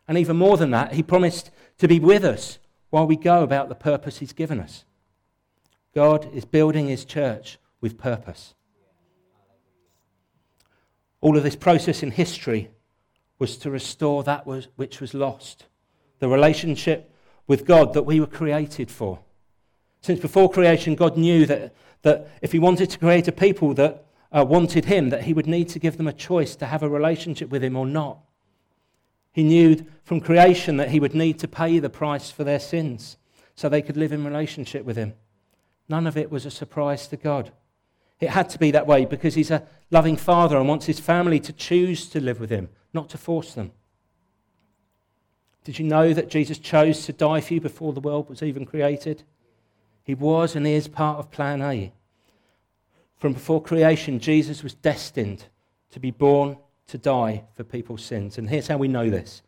And 0.09 0.19
even 0.19 0.37
more 0.37 0.57
than 0.57 0.71
that, 0.73 0.95
He 0.95 1.02
promised 1.02 1.50
to 1.79 1.88
be 1.88 2.00
with 2.00 2.25
us 2.25 2.59
while 2.91 3.07
we 3.07 3.17
go 3.17 3.43
about 3.43 3.69
the 3.69 3.75
purpose 3.75 4.19
He's 4.19 4.33
given 4.33 4.61
us. 4.61 4.85
God 5.95 6.29
is 6.35 6.45
building 6.45 6.88
His 6.88 7.05
church 7.05 7.59
with 7.81 7.99
purpose. 7.99 8.55
All 11.21 11.37
of 11.37 11.43
this 11.43 11.57
process 11.57 12.02
in 12.02 12.11
history 12.11 12.71
was 13.38 13.57
to 13.59 13.71
restore 13.71 14.23
that 14.25 14.47
which 14.47 15.00
was 15.00 15.14
lost, 15.14 15.67
the 16.19 16.29
relationship 16.29 17.12
with 17.47 17.64
God 17.64 17.95
that 17.95 18.02
we 18.02 18.21
were 18.21 18.26
created 18.26 18.91
for. 18.91 19.21
Since 20.00 20.21
before 20.21 20.50
creation, 20.50 20.95
God 20.95 21.17
knew 21.17 21.47
that, 21.47 21.75
that 22.02 22.29
if 22.43 22.52
He 22.52 22.59
wanted 22.59 22.91
to 22.91 22.99
create 22.99 23.29
a 23.29 23.33
people 23.33 23.75
that 23.75 24.05
uh, 24.33 24.45
wanted 24.45 24.87
Him, 24.87 25.11
that 25.11 25.25
He 25.25 25.35
would 25.35 25.47
need 25.47 25.69
to 25.71 25.79
give 25.79 25.97
them 25.97 26.09
a 26.09 26.12
choice 26.12 26.57
to 26.57 26.67
have 26.67 26.83
a 26.83 26.89
relationship 26.89 27.51
with 27.51 27.62
Him 27.62 27.77
or 27.77 27.87
not. 27.87 28.19
He 29.33 29.43
knew 29.43 29.85
from 30.05 30.21
creation 30.21 30.77
that 30.77 30.91
He 30.91 31.01
would 31.01 31.15
need 31.15 31.39
to 31.41 31.49
pay 31.49 31.79
the 31.79 31.91
price 31.91 32.31
for 32.31 32.45
their 32.45 32.61
sins 32.61 33.17
so 33.55 33.69
they 33.69 33.83
could 33.83 33.97
live 33.97 34.12
in 34.12 34.25
relationship 34.25 34.85
with 34.85 34.97
Him. 34.97 35.15
None 35.89 36.07
of 36.07 36.17
it 36.17 36.31
was 36.31 36.47
a 36.47 36.51
surprise 36.51 37.07
to 37.09 37.17
God. 37.17 37.53
It 38.21 38.31
had 38.31 38.49
to 38.51 38.59
be 38.59 38.71
that 38.71 38.87
way 38.87 39.05
because 39.05 39.35
He's 39.35 39.51
a 39.51 39.67
loving 39.91 40.17
Father 40.17 40.57
and 40.57 40.69
wants 40.69 40.87
His 40.87 41.01
family 41.01 41.41
to 41.41 41.53
choose 41.53 42.09
to 42.11 42.21
live 42.21 42.41
with 42.41 42.51
Him, 42.51 42.69
not 42.93 43.09
to 43.11 43.19
force 43.19 43.55
them. 43.55 43.73
Did 45.65 45.79
you 45.79 45.85
know 45.85 46.12
that 46.12 46.29
Jesus 46.29 46.59
chose 46.59 47.05
to 47.07 47.12
die 47.12 47.41
for 47.41 47.55
you 47.55 47.61
before 47.61 47.93
the 47.93 48.01
world 48.01 48.29
was 48.29 48.43
even 48.43 48.67
created? 48.67 49.23
He 50.03 50.15
was 50.15 50.57
and 50.57 50.67
is 50.67 50.89
part 50.89 51.19
of 51.19 51.31
Plan 51.31 51.62
A. 51.62 51.93
From 53.23 53.35
before 53.35 53.62
creation, 53.62 54.19
Jesus 54.19 54.64
was 54.64 54.75
destined 54.75 55.45
to 55.93 56.00
be 56.00 56.11
born 56.11 56.57
to 56.88 56.99
die 56.99 57.45
for 57.55 57.62
people's 57.62 58.02
sins. 58.02 58.37
And 58.37 58.50
here's 58.50 58.67
how 58.67 58.79
we 58.79 58.88
know 58.88 59.11
this 59.11 59.43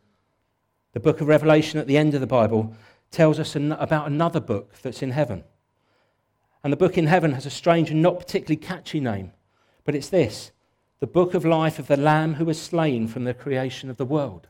the 0.93 1.01
book 1.01 1.19
of 1.19 1.27
Revelation 1.27 1.77
at 1.77 1.85
the 1.85 1.97
end 1.97 2.13
of 2.13 2.21
the 2.21 2.25
Bible 2.25 2.73
tells 3.11 3.37
us 3.37 3.53
an- 3.53 3.73
about 3.73 4.07
another 4.07 4.39
book 4.39 4.75
that's 4.81 5.01
in 5.01 5.11
heaven. 5.11 5.43
And 6.63 6.71
the 6.71 6.77
book 6.77 6.97
in 6.97 7.07
heaven 7.07 7.33
has 7.33 7.45
a 7.45 7.49
strange 7.49 7.91
and 7.91 8.01
not 8.01 8.17
particularly 8.17 8.55
catchy 8.55 9.01
name, 9.01 9.33
but 9.83 9.93
it's 9.93 10.07
this 10.07 10.53
the 11.01 11.05
book 11.05 11.33
of 11.33 11.43
life 11.43 11.77
of 11.77 11.87
the 11.87 11.97
Lamb 11.97 12.35
who 12.35 12.45
was 12.45 12.61
slain 12.61 13.09
from 13.09 13.25
the 13.25 13.33
creation 13.33 13.89
of 13.89 13.97
the 13.97 14.05
world. 14.05 14.47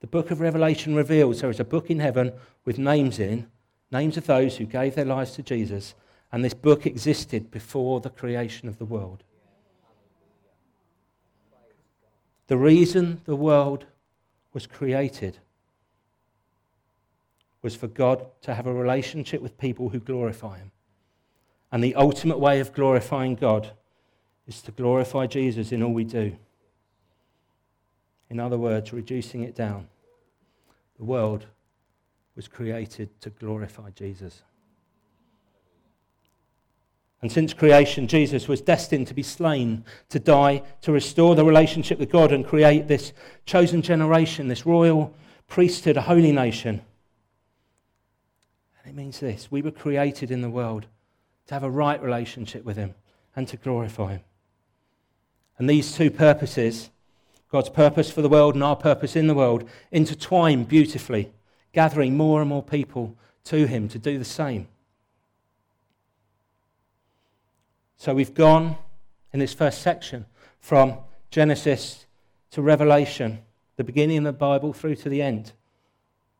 The 0.00 0.08
book 0.08 0.32
of 0.32 0.40
Revelation 0.40 0.96
reveals 0.96 1.42
there 1.42 1.48
is 1.48 1.60
a 1.60 1.64
book 1.64 1.90
in 1.90 2.00
heaven 2.00 2.32
with 2.64 2.76
names 2.76 3.20
in 3.20 3.46
names 3.92 4.16
of 4.16 4.26
those 4.26 4.56
who 4.56 4.64
gave 4.64 4.96
their 4.96 5.04
lives 5.04 5.30
to 5.34 5.44
Jesus, 5.44 5.94
and 6.32 6.44
this 6.44 6.54
book 6.54 6.86
existed 6.86 7.50
before 7.50 8.00
the 8.00 8.10
creation 8.10 8.68
of 8.68 8.78
the 8.78 8.84
world. 8.84 9.24
The 12.46 12.56
reason 12.56 13.20
the 13.26 13.36
world 13.36 13.86
was 14.52 14.66
created 14.66 15.38
was 17.62 17.76
for 17.76 17.88
God 17.88 18.26
to 18.42 18.54
have 18.54 18.66
a 18.66 18.72
relationship 18.72 19.42
with 19.42 19.58
people 19.58 19.90
who 19.90 20.00
glorify 20.00 20.58
Him. 20.58 20.70
And 21.70 21.84
the 21.84 21.94
ultimate 21.94 22.38
way 22.38 22.58
of 22.60 22.72
glorifying 22.72 23.34
God 23.34 23.70
is 24.46 24.62
to 24.62 24.72
glorify 24.72 25.26
Jesus 25.26 25.70
in 25.70 25.82
all 25.82 25.92
we 25.92 26.04
do. 26.04 26.36
In 28.28 28.40
other 28.40 28.58
words, 28.58 28.92
reducing 28.92 29.42
it 29.42 29.54
down. 29.54 29.88
The 30.98 31.04
world 31.04 31.46
was 32.34 32.48
created 32.48 33.08
to 33.20 33.30
glorify 33.30 33.90
Jesus. 33.90 34.42
And 37.22 37.30
since 37.30 37.52
creation, 37.52 38.06
Jesus 38.06 38.48
was 38.48 38.62
destined 38.62 39.06
to 39.08 39.14
be 39.14 39.22
slain, 39.22 39.84
to 40.08 40.18
die, 40.18 40.62
to 40.80 40.92
restore 40.92 41.34
the 41.34 41.44
relationship 41.44 41.98
with 41.98 42.10
God 42.10 42.32
and 42.32 42.46
create 42.46 42.88
this 42.88 43.12
chosen 43.44 43.82
generation, 43.82 44.48
this 44.48 44.64
royal 44.64 45.14
priesthood, 45.46 45.98
a 45.98 46.02
holy 46.02 46.32
nation. 46.32 46.80
And 48.78 48.90
it 48.90 48.96
means 48.96 49.20
this 49.20 49.50
we 49.50 49.60
were 49.60 49.70
created 49.70 50.30
in 50.30 50.40
the 50.40 50.48
world 50.48 50.86
to 51.46 51.54
have 51.54 51.62
a 51.62 51.70
right 51.70 52.02
relationship 52.02 52.64
with 52.64 52.76
Him 52.76 52.94
and 53.36 53.46
to 53.48 53.58
glorify 53.58 54.12
Him. 54.12 54.20
And 55.58 55.68
these 55.68 55.94
two 55.94 56.10
purposes, 56.10 56.88
God's 57.52 57.68
purpose 57.68 58.10
for 58.10 58.22
the 58.22 58.30
world 58.30 58.54
and 58.54 58.64
our 58.64 58.76
purpose 58.76 59.14
in 59.14 59.26
the 59.26 59.34
world, 59.34 59.68
intertwine 59.90 60.64
beautifully 60.64 61.32
gathering 61.72 62.16
more 62.16 62.40
and 62.40 62.48
more 62.48 62.62
people 62.62 63.16
to 63.44 63.66
him 63.66 63.88
to 63.88 63.98
do 63.98 64.18
the 64.18 64.24
same. 64.24 64.68
So 68.00 68.14
we've 68.14 68.32
gone 68.32 68.78
in 69.30 69.40
this 69.40 69.52
first 69.52 69.82
section 69.82 70.24
from 70.58 70.96
Genesis 71.30 72.06
to 72.52 72.62
Revelation, 72.62 73.40
the 73.76 73.84
beginning 73.84 74.16
of 74.16 74.24
the 74.24 74.32
Bible 74.32 74.72
through 74.72 74.94
to 74.94 75.10
the 75.10 75.20
end. 75.20 75.52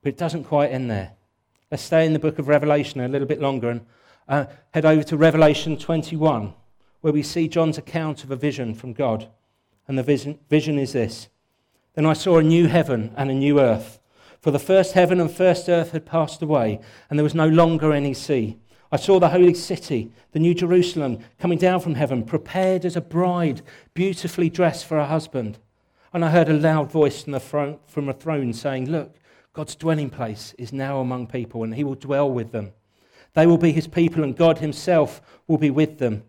But 0.00 0.08
it 0.08 0.16
doesn't 0.16 0.44
quite 0.44 0.72
end 0.72 0.90
there. 0.90 1.12
Let's 1.70 1.82
stay 1.82 2.06
in 2.06 2.14
the 2.14 2.18
book 2.18 2.38
of 2.38 2.48
Revelation 2.48 3.02
a 3.02 3.08
little 3.08 3.28
bit 3.28 3.42
longer 3.42 3.68
and 3.68 3.82
uh, 4.26 4.46
head 4.72 4.86
over 4.86 5.02
to 5.02 5.18
Revelation 5.18 5.76
21, 5.76 6.54
where 7.02 7.12
we 7.12 7.22
see 7.22 7.46
John's 7.46 7.76
account 7.76 8.24
of 8.24 8.30
a 8.30 8.36
vision 8.36 8.74
from 8.74 8.94
God. 8.94 9.28
And 9.86 9.98
the 9.98 10.02
vision, 10.02 10.38
vision 10.48 10.78
is 10.78 10.94
this 10.94 11.28
Then 11.92 12.06
I 12.06 12.14
saw 12.14 12.38
a 12.38 12.42
new 12.42 12.68
heaven 12.68 13.12
and 13.18 13.30
a 13.30 13.34
new 13.34 13.60
earth. 13.60 14.00
For 14.40 14.50
the 14.50 14.58
first 14.58 14.94
heaven 14.94 15.20
and 15.20 15.30
first 15.30 15.68
earth 15.68 15.92
had 15.92 16.06
passed 16.06 16.40
away, 16.40 16.80
and 17.10 17.18
there 17.18 17.24
was 17.24 17.34
no 17.34 17.48
longer 17.48 17.92
any 17.92 18.14
sea. 18.14 18.56
I 18.92 18.96
saw 18.96 19.20
the 19.20 19.28
holy 19.28 19.54
city, 19.54 20.10
the 20.32 20.40
new 20.40 20.52
Jerusalem, 20.52 21.20
coming 21.38 21.58
down 21.58 21.80
from 21.80 21.94
heaven, 21.94 22.24
prepared 22.24 22.84
as 22.84 22.96
a 22.96 23.00
bride, 23.00 23.62
beautifully 23.94 24.50
dressed 24.50 24.84
for 24.84 24.96
her 24.96 25.06
husband. 25.06 25.58
And 26.12 26.24
I 26.24 26.30
heard 26.30 26.48
a 26.48 26.54
loud 26.54 26.90
voice 26.90 27.22
from, 27.22 27.32
the 27.32 27.40
throne, 27.40 27.78
from 27.86 28.08
a 28.08 28.12
throne 28.12 28.52
saying, 28.52 28.90
Look, 28.90 29.14
God's 29.52 29.76
dwelling 29.76 30.10
place 30.10 30.54
is 30.58 30.72
now 30.72 30.98
among 30.98 31.28
people, 31.28 31.62
and 31.62 31.74
he 31.74 31.84
will 31.84 31.94
dwell 31.94 32.28
with 32.30 32.50
them. 32.50 32.72
They 33.34 33.46
will 33.46 33.58
be 33.58 33.70
his 33.70 33.86
people, 33.86 34.24
and 34.24 34.36
God 34.36 34.58
himself 34.58 35.22
will 35.46 35.58
be 35.58 35.70
with 35.70 35.98
them 35.98 36.24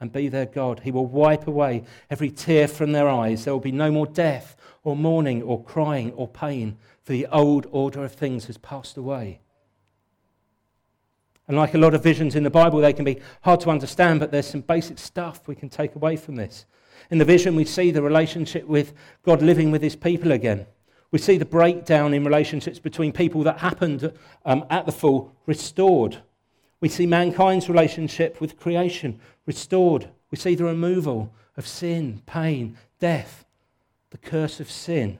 and 0.00 0.12
be 0.12 0.28
their 0.28 0.46
God. 0.46 0.80
He 0.80 0.90
will 0.90 1.06
wipe 1.06 1.46
away 1.46 1.84
every 2.10 2.30
tear 2.30 2.66
from 2.66 2.90
their 2.90 3.08
eyes. 3.08 3.44
There 3.44 3.52
will 3.52 3.60
be 3.60 3.70
no 3.70 3.92
more 3.92 4.06
death, 4.06 4.56
or 4.82 4.96
mourning, 4.96 5.42
or 5.42 5.62
crying, 5.62 6.12
or 6.14 6.26
pain 6.26 6.76
for 7.04 7.12
the 7.12 7.26
old 7.26 7.66
order 7.70 8.04
of 8.04 8.12
things 8.12 8.46
has 8.46 8.58
passed 8.58 8.96
away. 8.96 9.40
And 11.48 11.56
like 11.56 11.74
a 11.74 11.78
lot 11.78 11.94
of 11.94 12.02
visions 12.02 12.36
in 12.36 12.44
the 12.44 12.50
Bible, 12.50 12.80
they 12.80 12.92
can 12.92 13.04
be 13.04 13.20
hard 13.42 13.60
to 13.60 13.70
understand, 13.70 14.20
but 14.20 14.30
there's 14.30 14.46
some 14.46 14.60
basic 14.60 14.98
stuff 14.98 15.46
we 15.48 15.54
can 15.54 15.68
take 15.68 15.94
away 15.94 16.16
from 16.16 16.36
this. 16.36 16.66
In 17.10 17.18
the 17.18 17.24
vision, 17.24 17.56
we 17.56 17.64
see 17.64 17.90
the 17.90 18.02
relationship 18.02 18.66
with 18.66 18.94
God 19.22 19.42
living 19.42 19.70
with 19.70 19.82
his 19.82 19.96
people 19.96 20.32
again. 20.32 20.66
We 21.10 21.18
see 21.18 21.36
the 21.36 21.44
breakdown 21.44 22.14
in 22.14 22.24
relationships 22.24 22.78
between 22.78 23.12
people 23.12 23.42
that 23.42 23.58
happened 23.58 24.12
um, 24.46 24.64
at 24.70 24.86
the 24.86 24.92
fall 24.92 25.32
restored. 25.46 26.22
We 26.80 26.88
see 26.88 27.06
mankind's 27.06 27.68
relationship 27.68 28.40
with 28.40 28.58
creation 28.58 29.20
restored. 29.44 30.08
We 30.30 30.38
see 30.38 30.54
the 30.54 30.64
removal 30.64 31.32
of 31.56 31.66
sin, 31.66 32.22
pain, 32.24 32.78
death, 32.98 33.44
the 34.10 34.18
curse 34.18 34.58
of 34.58 34.70
sin 34.70 35.18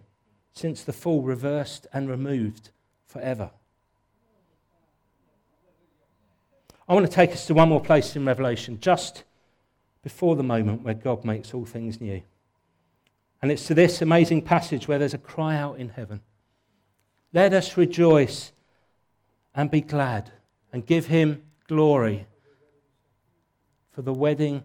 since 0.54 0.82
the 0.82 0.92
fall 0.92 1.22
reversed 1.22 1.86
and 1.92 2.08
removed 2.08 2.70
forever. 3.06 3.50
I 6.88 6.94
want 6.94 7.06
to 7.06 7.12
take 7.12 7.32
us 7.32 7.46
to 7.46 7.54
one 7.54 7.68
more 7.68 7.80
place 7.80 8.16
in 8.16 8.24
Revelation, 8.24 8.78
just 8.80 9.24
before 10.02 10.36
the 10.36 10.42
moment 10.42 10.82
where 10.82 10.94
God 10.94 11.24
makes 11.24 11.54
all 11.54 11.64
things 11.64 12.00
new. 12.00 12.22
And 13.40 13.50
it's 13.50 13.66
to 13.66 13.74
this 13.74 14.02
amazing 14.02 14.42
passage 14.42 14.88
where 14.88 14.98
there's 14.98 15.14
a 15.14 15.18
cry 15.18 15.56
out 15.56 15.78
in 15.78 15.90
heaven. 15.90 16.20
Let 17.32 17.52
us 17.54 17.76
rejoice 17.76 18.52
and 19.54 19.70
be 19.70 19.80
glad 19.80 20.30
and 20.72 20.84
give 20.86 21.06
him 21.06 21.42
glory. 21.66 22.26
For 23.92 24.02
the 24.02 24.12
wedding 24.12 24.64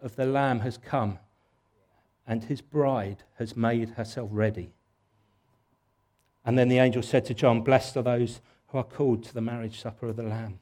of 0.00 0.16
the 0.16 0.26
Lamb 0.26 0.60
has 0.60 0.76
come, 0.78 1.18
and 2.26 2.44
his 2.44 2.60
bride 2.60 3.22
has 3.38 3.56
made 3.56 3.90
herself 3.90 4.28
ready. 4.32 4.72
And 6.44 6.58
then 6.58 6.68
the 6.68 6.78
angel 6.78 7.02
said 7.02 7.24
to 7.26 7.34
John, 7.34 7.62
Blessed 7.62 7.96
are 7.96 8.02
those 8.02 8.40
who 8.68 8.78
are 8.78 8.84
called 8.84 9.24
to 9.24 9.34
the 9.34 9.40
marriage 9.40 9.80
supper 9.80 10.06
of 10.06 10.16
the 10.16 10.22
Lamb. 10.22 10.58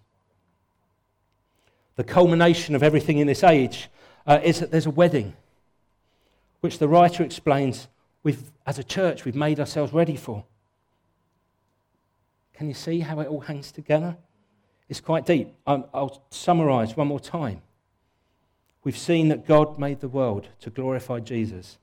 The 1.96 2.04
culmination 2.04 2.74
of 2.74 2.82
everything 2.82 3.18
in 3.18 3.26
this 3.26 3.44
age 3.44 3.88
uh, 4.26 4.40
is 4.42 4.60
that 4.60 4.70
there's 4.70 4.86
a 4.86 4.90
wedding, 4.90 5.34
which 6.60 6.78
the 6.78 6.88
writer 6.88 7.22
explains 7.22 7.88
we've, 8.22 8.50
as 8.66 8.78
a 8.78 8.84
church 8.84 9.24
we've 9.24 9.34
made 9.34 9.60
ourselves 9.60 9.92
ready 9.92 10.16
for. 10.16 10.44
Can 12.54 12.68
you 12.68 12.74
see 12.74 13.00
how 13.00 13.20
it 13.20 13.28
all 13.28 13.40
hangs 13.40 13.72
together? 13.72 14.16
It's 14.88 15.00
quite 15.00 15.26
deep. 15.26 15.52
Um, 15.66 15.84
I'll 15.92 16.22
summarize 16.30 16.96
one 16.96 17.08
more 17.08 17.20
time. 17.20 17.62
We've 18.84 18.98
seen 18.98 19.28
that 19.28 19.46
God 19.46 19.78
made 19.78 20.00
the 20.00 20.08
world 20.08 20.48
to 20.60 20.70
glorify 20.70 21.20
Jesus 21.20 21.78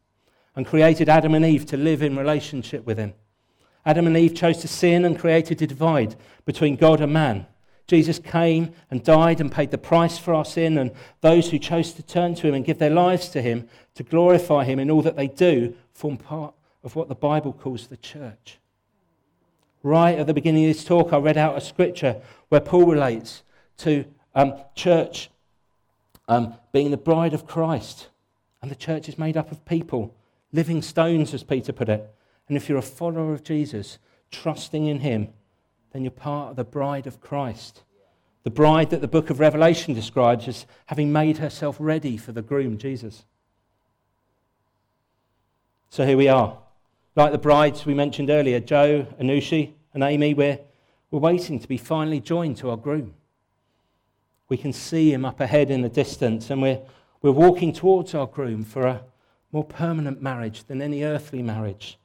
and 0.55 0.65
created 0.65 1.09
Adam 1.09 1.33
and 1.33 1.45
Eve 1.45 1.65
to 1.67 1.77
live 1.77 2.01
in 2.01 2.15
relationship 2.15 2.85
with 2.85 2.97
him. 2.97 3.13
Adam 3.85 4.05
and 4.05 4.15
Eve 4.15 4.35
chose 4.35 4.57
to 4.57 4.67
sin 4.67 5.05
and 5.05 5.17
created 5.17 5.61
a 5.61 5.67
divide 5.67 6.15
between 6.45 6.75
God 6.75 7.01
and 7.01 7.11
man. 7.11 7.47
Jesus 7.91 8.19
came 8.19 8.73
and 8.89 9.03
died 9.03 9.41
and 9.41 9.51
paid 9.51 9.69
the 9.69 9.77
price 9.77 10.17
for 10.17 10.33
our 10.33 10.45
sin, 10.45 10.77
and 10.77 10.91
those 11.19 11.49
who 11.49 11.59
chose 11.59 11.91
to 11.91 12.01
turn 12.01 12.35
to 12.35 12.47
him 12.47 12.53
and 12.53 12.63
give 12.63 12.79
their 12.79 12.89
lives 12.89 13.27
to 13.27 13.41
him 13.41 13.67
to 13.95 14.03
glorify 14.03 14.63
him 14.63 14.79
in 14.79 14.89
all 14.89 15.01
that 15.01 15.17
they 15.17 15.27
do 15.27 15.75
form 15.91 16.15
part 16.15 16.53
of 16.85 16.95
what 16.95 17.09
the 17.09 17.15
Bible 17.15 17.51
calls 17.51 17.87
the 17.87 17.97
church. 17.97 18.59
Right 19.83 20.17
at 20.17 20.25
the 20.25 20.33
beginning 20.33 20.69
of 20.69 20.73
this 20.73 20.85
talk, 20.85 21.11
I 21.11 21.17
read 21.17 21.35
out 21.35 21.57
a 21.57 21.59
scripture 21.59 22.21
where 22.47 22.61
Paul 22.61 22.85
relates 22.85 23.43
to 23.79 24.05
um, 24.35 24.53
church 24.73 25.29
um, 26.29 26.53
being 26.71 26.91
the 26.91 26.97
bride 26.97 27.33
of 27.33 27.45
Christ. 27.45 28.07
And 28.61 28.71
the 28.71 28.75
church 28.75 29.09
is 29.09 29.17
made 29.17 29.35
up 29.35 29.51
of 29.51 29.65
people, 29.65 30.15
living 30.53 30.81
stones, 30.81 31.33
as 31.33 31.43
Peter 31.43 31.73
put 31.73 31.89
it. 31.89 32.09
And 32.47 32.55
if 32.55 32.69
you're 32.69 32.77
a 32.77 32.81
follower 32.81 33.33
of 33.33 33.43
Jesus, 33.43 33.97
trusting 34.31 34.85
in 34.85 35.01
him, 35.01 35.33
then 35.91 36.03
you're 36.03 36.11
part 36.11 36.51
of 36.51 36.55
the 36.55 36.63
bride 36.63 37.07
of 37.07 37.19
Christ. 37.19 37.83
The 38.43 38.49
bride 38.49 38.89
that 38.89 39.01
the 39.01 39.07
book 39.07 39.29
of 39.29 39.39
Revelation 39.39 39.93
describes 39.93 40.47
as 40.47 40.65
having 40.87 41.11
made 41.11 41.37
herself 41.37 41.77
ready 41.79 42.17
for 42.17 42.31
the 42.31 42.41
groom, 42.41 42.77
Jesus. 42.77 43.25
So 45.89 46.05
here 46.05 46.17
we 46.17 46.27
are. 46.27 46.57
Like 47.15 47.33
the 47.33 47.37
brides 47.37 47.85
we 47.85 47.93
mentioned 47.93 48.29
earlier, 48.29 48.59
Joe, 48.59 49.05
Anushi, 49.19 49.73
and 49.93 50.03
Amy, 50.03 50.33
we're, 50.33 50.59
we're 51.11 51.19
waiting 51.19 51.59
to 51.59 51.67
be 51.67 51.77
finally 51.77 52.21
joined 52.21 52.57
to 52.57 52.69
our 52.69 52.77
groom. 52.77 53.13
We 54.47 54.57
can 54.57 54.73
see 54.73 55.13
him 55.13 55.25
up 55.25 55.39
ahead 55.39 55.69
in 55.69 55.81
the 55.81 55.89
distance, 55.89 56.49
and 56.49 56.61
we're, 56.61 56.79
we're 57.21 57.31
walking 57.31 57.73
towards 57.73 58.15
our 58.15 58.27
groom 58.27 58.63
for 58.63 58.87
a 58.87 59.01
more 59.51 59.65
permanent 59.65 60.21
marriage 60.21 60.63
than 60.63 60.81
any 60.81 61.03
earthly 61.03 61.41
marriage. 61.43 61.97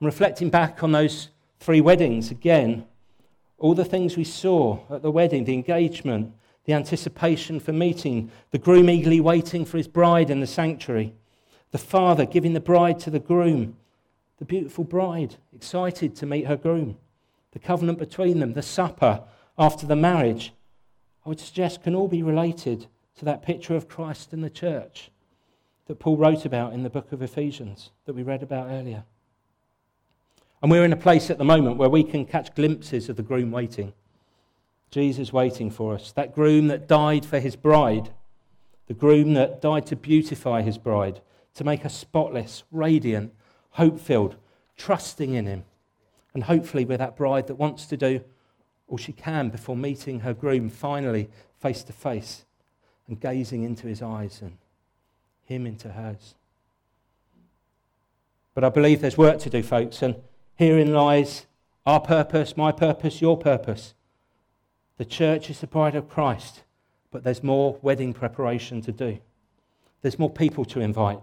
I'm 0.00 0.06
reflecting 0.06 0.50
back 0.50 0.82
on 0.82 0.90
those 0.90 1.28
three 1.62 1.80
weddings 1.80 2.30
again, 2.30 2.86
all 3.58 3.74
the 3.74 3.84
things 3.84 4.16
we 4.16 4.24
saw 4.24 4.80
at 4.90 5.02
the 5.02 5.10
wedding, 5.10 5.44
the 5.44 5.54
engagement, 5.54 6.32
the 6.64 6.72
anticipation 6.72 7.60
for 7.60 7.72
meeting, 7.72 8.30
the 8.50 8.58
groom 8.58 8.90
eagerly 8.90 9.20
waiting 9.20 9.64
for 9.64 9.76
his 9.76 9.88
bride 9.88 10.30
in 10.30 10.40
the 10.40 10.46
sanctuary 10.46 11.14
the 11.72 11.78
father 11.78 12.24
giving 12.24 12.52
the 12.52 12.60
bride 12.60 13.00
to 13.00 13.10
the 13.10 13.18
groom, 13.18 13.76
the 14.38 14.44
beautiful 14.44 14.84
bride 14.84 15.36
excited 15.54 16.14
to 16.14 16.26
meet 16.26 16.46
her 16.46 16.56
groom, 16.56 16.96
the 17.52 17.58
covenant 17.58 17.98
between 17.98 18.38
them, 18.38 18.52
the 18.52 18.62
supper 18.62 19.24
after 19.58 19.86
the 19.86 19.96
marriage, 19.96 20.52
I 21.24 21.28
would 21.28 21.40
suggest 21.40 21.82
can 21.82 21.94
all 21.94 22.08
be 22.08 22.22
related 22.22 22.86
to 23.16 23.24
that 23.24 23.42
picture 23.42 23.74
of 23.74 23.88
Christ 23.88 24.32
in 24.32 24.42
the 24.42 24.50
church 24.50 25.10
that 25.86 25.98
Paul 25.98 26.16
wrote 26.16 26.44
about 26.44 26.72
in 26.72 26.82
the 26.82 26.90
book 26.90 27.10
of 27.12 27.22
Ephesians 27.22 27.90
that 28.04 28.14
we 28.14 28.22
read 28.22 28.42
about 28.42 28.68
earlier. 28.70 29.04
And 30.62 30.70
we're 30.70 30.84
in 30.84 30.92
a 30.92 30.96
place 30.96 31.28
at 31.28 31.38
the 31.38 31.44
moment 31.44 31.76
where 31.76 31.88
we 31.88 32.04
can 32.04 32.24
catch 32.24 32.54
glimpses 32.54 33.08
of 33.08 33.16
the 33.16 33.22
groom 33.22 33.50
waiting. 33.50 33.92
Jesus 34.90 35.32
waiting 35.32 35.70
for 35.70 35.94
us. 35.94 36.12
That 36.12 36.34
groom 36.34 36.68
that 36.68 36.86
died 36.86 37.26
for 37.26 37.40
his 37.40 37.56
bride. 37.56 38.10
The 38.86 38.94
groom 38.94 39.34
that 39.34 39.60
died 39.60 39.86
to 39.86 39.96
beautify 39.96 40.62
his 40.62 40.78
bride 40.78 41.20
to 41.54 41.64
make 41.64 41.82
her 41.82 41.88
spotless, 41.88 42.64
radiant, 42.70 43.32
hope 43.70 44.00
filled, 44.00 44.36
trusting 44.76 45.34
in 45.34 45.46
Him. 45.46 45.64
And 46.34 46.44
hopefully, 46.44 46.84
with 46.84 46.98
that 46.98 47.16
bride 47.16 47.46
that 47.48 47.56
wants 47.56 47.86
to 47.86 47.96
do 47.96 48.22
all 48.88 48.96
she 48.96 49.12
can 49.12 49.50
before 49.50 49.76
meeting 49.76 50.20
her 50.20 50.34
groom 50.34 50.68
finally 50.68 51.28
face 51.60 51.82
to 51.84 51.92
face 51.92 52.44
and 53.06 53.20
gazing 53.20 53.62
into 53.62 53.86
his 53.86 54.02
eyes 54.02 54.40
and 54.42 54.56
him 55.44 55.66
into 55.66 55.88
hers. 55.90 56.34
But 58.54 58.64
I 58.64 58.68
believe 58.68 59.00
there's 59.00 59.16
work 59.16 59.38
to 59.40 59.50
do, 59.50 59.62
folks, 59.62 60.02
and 60.02 60.16
herein 60.62 60.92
lies 60.92 61.46
our 61.84 61.98
purpose, 61.98 62.56
my 62.56 62.70
purpose, 62.70 63.20
your 63.20 63.36
purpose. 63.36 63.94
The 64.96 65.04
church 65.04 65.50
is 65.50 65.60
the 65.60 65.66
bride 65.66 65.96
of 65.96 66.08
Christ, 66.08 66.62
but 67.10 67.24
there's 67.24 67.42
more 67.42 67.78
wedding 67.82 68.12
preparation 68.12 68.80
to 68.82 68.92
do. 68.92 69.18
There's 70.02 70.20
more 70.20 70.30
people 70.30 70.64
to 70.66 70.80
invite. 70.80 71.18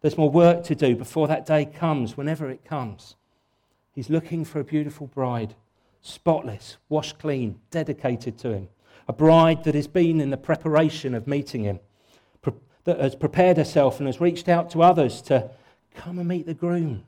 There's 0.00 0.16
more 0.16 0.30
work 0.30 0.62
to 0.64 0.76
do 0.76 0.94
before 0.94 1.26
that 1.26 1.44
day 1.44 1.64
comes, 1.64 2.16
whenever 2.16 2.48
it 2.48 2.64
comes. 2.64 3.16
He's 3.92 4.10
looking 4.10 4.44
for 4.44 4.60
a 4.60 4.64
beautiful 4.64 5.08
bride, 5.08 5.56
spotless, 6.00 6.76
washed 6.88 7.18
clean, 7.18 7.58
dedicated 7.72 8.38
to 8.38 8.52
him. 8.52 8.68
A 9.08 9.12
bride 9.12 9.64
that 9.64 9.74
has 9.74 9.88
been 9.88 10.20
in 10.20 10.30
the 10.30 10.36
preparation 10.36 11.14
of 11.14 11.26
meeting 11.26 11.64
him, 11.64 11.80
that 12.84 13.00
has 13.00 13.16
prepared 13.16 13.56
herself 13.56 13.98
and 13.98 14.06
has 14.06 14.20
reached 14.20 14.48
out 14.48 14.70
to 14.70 14.82
others 14.84 15.20
to 15.22 15.50
come 15.96 16.20
and 16.20 16.28
meet 16.28 16.46
the 16.46 16.54
groom. 16.54 17.02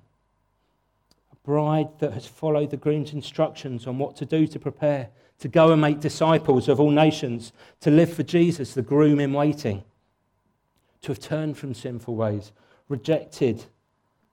Bride 1.49 1.99
that 2.01 2.13
has 2.13 2.27
followed 2.27 2.69
the 2.69 2.77
groom's 2.77 3.15
instructions 3.15 3.87
on 3.87 3.97
what 3.97 4.17
to 4.17 4.27
do 4.27 4.47
to 4.47 4.59
prepare, 4.59 5.09
to 5.39 5.49
go 5.49 5.73
and 5.73 5.81
make 5.81 5.99
disciples 5.99 6.69
of 6.69 6.79
all 6.79 6.91
nations, 6.91 7.55
to 7.81 7.91
live 7.91 8.13
for 8.13 8.23
Jesus, 8.23 8.75
the 8.75 8.83
groom 8.83 9.19
in 9.19 9.33
waiting, 9.33 9.83
to 11.01 11.09
have 11.09 11.19
turned 11.19 11.57
from 11.57 11.73
sinful 11.73 12.15
ways 12.15 12.53
rejected 12.91 13.65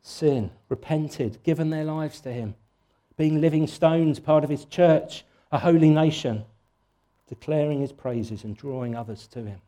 sin, 0.02 0.52
repented, 0.68 1.42
given 1.44 1.70
their 1.70 1.86
lives 1.86 2.20
to 2.20 2.34
Him, 2.34 2.54
being 3.16 3.40
living 3.40 3.66
stones, 3.66 4.20
part 4.20 4.44
of 4.44 4.50
His 4.50 4.66
church, 4.66 5.24
a 5.54 5.60
holy 5.60 5.92
nation, 5.92 6.44
declaring 7.30 7.80
His 7.80 7.94
praises 7.94 8.44
and 8.44 8.58
drawing 8.58 8.94
others 8.94 9.26
to 9.28 9.40
Him. 9.40 9.62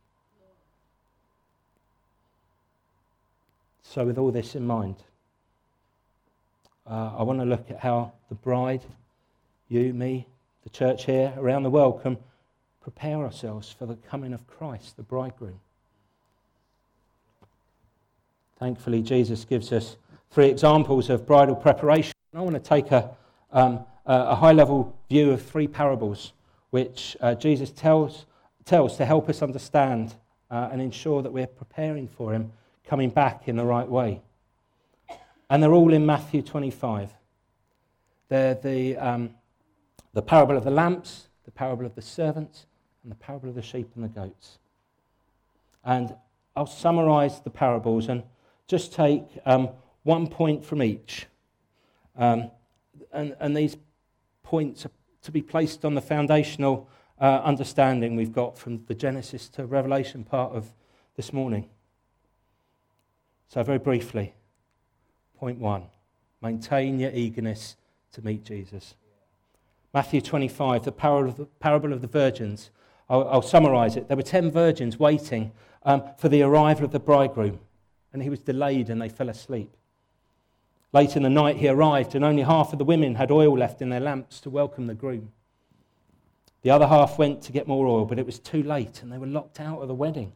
So, 3.84 4.06
with 4.06 4.18
all 4.18 4.32
this 4.32 4.54
in 4.54 4.68
mind, 4.68 4.98
uh, 6.90 7.16
I 7.18 7.24
want 7.24 7.40
to 7.40 7.46
look 7.46 7.70
at 7.70 7.80
how 7.80 8.14
the 8.30 8.36
bride, 8.36 8.82
you, 9.70 9.94
me, 9.94 10.28
the 10.64 10.70
church 10.70 11.06
here 11.06 11.34
around 11.38 11.64
the 11.64 11.70
world, 11.70 12.02
can 12.02 12.18
prepare 12.82 13.18
ourselves 13.18 13.70
for 13.78 13.86
the 13.86 13.96
coming 13.96 14.34
of 14.34 14.48
Christ, 14.48 14.96
the 14.96 15.04
bridegroom. 15.04 15.60
Thankfully, 18.60 19.02
Jesus 19.02 19.46
gives 19.46 19.72
us 19.72 19.98
three 20.32 20.48
examples 20.48 21.10
of 21.10 21.26
bridal 21.26 21.56
preparation. 21.56 22.14
I 22.34 22.42
want 22.42 22.56
to 22.56 22.62
take 22.62 22.92
a, 22.92 23.10
um, 23.52 23.82
a 24.06 24.36
high 24.36 24.54
level 24.54 24.98
view 25.10 25.32
of 25.32 25.42
three 25.42 25.68
parables 25.68 26.34
which 26.70 27.16
uh, 27.22 27.36
Jesus 27.36 27.72
tells, 27.72 28.26
tells 28.66 28.98
to 28.98 29.06
help 29.06 29.30
us 29.30 29.42
understand 29.42 30.16
uh, 30.50 30.70
and 30.72 30.82
ensure 30.82 31.22
that 31.22 31.32
we're 31.32 31.48
preparing 31.48 32.08
for 32.08 32.34
Him 32.34 32.52
coming 32.86 33.10
back 33.10 33.48
in 33.48 33.56
the 33.56 33.66
right 33.66 33.88
way. 33.88 34.22
And 35.50 35.64
they're 35.64 35.74
all 35.74 35.94
in 35.94 36.06
Matthew 36.06 36.42
25. 36.42 37.12
They're 38.30 38.56
the, 38.56 38.98
um, 38.98 39.36
the 40.14 40.22
parable 40.22 40.58
of 40.58 40.64
the 40.64 40.72
lamps, 40.72 41.30
the 41.46 41.52
parable 41.52 41.86
of 41.86 41.96
the 41.96 42.02
servants, 42.02 42.66
and 43.04 43.12
the 43.12 43.16
parable 43.16 43.50
of 43.50 43.56
the 43.56 43.62
sheep 43.62 43.90
and 43.96 44.04
the 44.04 44.10
goats. 44.10 44.60
And 45.86 46.16
I'll 46.56 46.66
summarize 46.66 47.40
the 47.40 47.50
parables 47.50 48.10
and 48.10 48.24
just 48.68 48.94
take 48.94 49.24
um, 49.46 49.70
one 50.04 50.28
point 50.28 50.66
from 50.66 50.84
each. 50.84 51.28
Um, 52.18 52.52
and, 53.14 53.36
and 53.40 53.56
these 53.56 53.78
points 54.44 54.86
are 54.86 54.92
to 55.22 55.32
be 55.32 55.42
placed 55.42 55.86
on 55.86 55.94
the 55.94 56.02
foundational 56.02 56.90
uh, 57.20 57.42
understanding 57.44 58.16
we've 58.16 58.34
got 58.34 58.58
from 58.58 58.84
the 58.88 58.96
Genesis 58.96 59.50
to 59.50 59.66
Revelation 59.66 60.24
part 60.24 60.54
of 60.54 60.74
this 61.16 61.34
morning. 61.34 61.70
So, 63.48 63.64
very 63.64 63.80
briefly, 63.80 64.34
point 65.38 65.60
one 65.60 65.84
maintain 66.42 67.00
your 67.00 67.12
eagerness 67.12 67.76
to 68.12 68.22
meet 68.24 68.44
Jesus. 68.44 68.96
Matthew 69.94 70.22
25, 70.22 70.86
the 70.86 70.92
parable 70.92 71.94
of 71.94 72.02
the, 72.02 72.08
virgins. 72.08 72.70
I'll, 73.10 73.28
I'll 73.28 73.42
summarize 73.42 73.96
it. 73.96 74.08
There 74.08 74.18
were 74.18 74.24
10 74.24 74.52
virgins 74.52 75.00
waiting 75.00 75.52
um, 75.84 76.04
for 76.18 76.30
the 76.30 76.44
arrival 76.44 76.86
of 76.86 76.92
the 76.92 77.00
bridegroom. 77.00 77.60
and 78.14 78.22
he 78.22 78.30
was 78.30 78.40
delayed 78.40 78.90
and 78.90 79.02
they 79.02 79.10
fell 79.10 79.30
asleep. 79.30 79.76
Late 80.94 81.16
in 81.16 81.24
the 81.24 81.30
night, 81.30 81.58
he 81.58 81.68
arrived, 81.68 82.16
and 82.16 82.24
only 82.24 82.44
half 82.44 82.72
of 82.72 82.80
the 82.80 82.86
women 82.86 83.16
had 83.16 83.30
oil 83.30 83.58
left 83.58 83.82
in 83.82 83.90
their 83.90 84.00
lamps 84.00 84.40
to 84.42 84.50
welcome 84.50 84.88
the 84.88 84.94
groom. 84.94 85.32
The 86.62 86.72
other 86.72 86.88
half 86.88 87.18
went 87.20 87.42
to 87.44 87.52
get 87.52 87.68
more 87.68 87.86
oil, 87.86 88.06
but 88.06 88.18
it 88.18 88.26
was 88.26 88.40
too 88.40 88.64
late, 88.64 89.02
and 89.02 89.12
they 89.12 89.18
were 89.18 89.28
locked 89.28 89.60
out 89.60 89.82
of 89.82 89.88
the 89.88 89.94
wedding. 89.94 90.34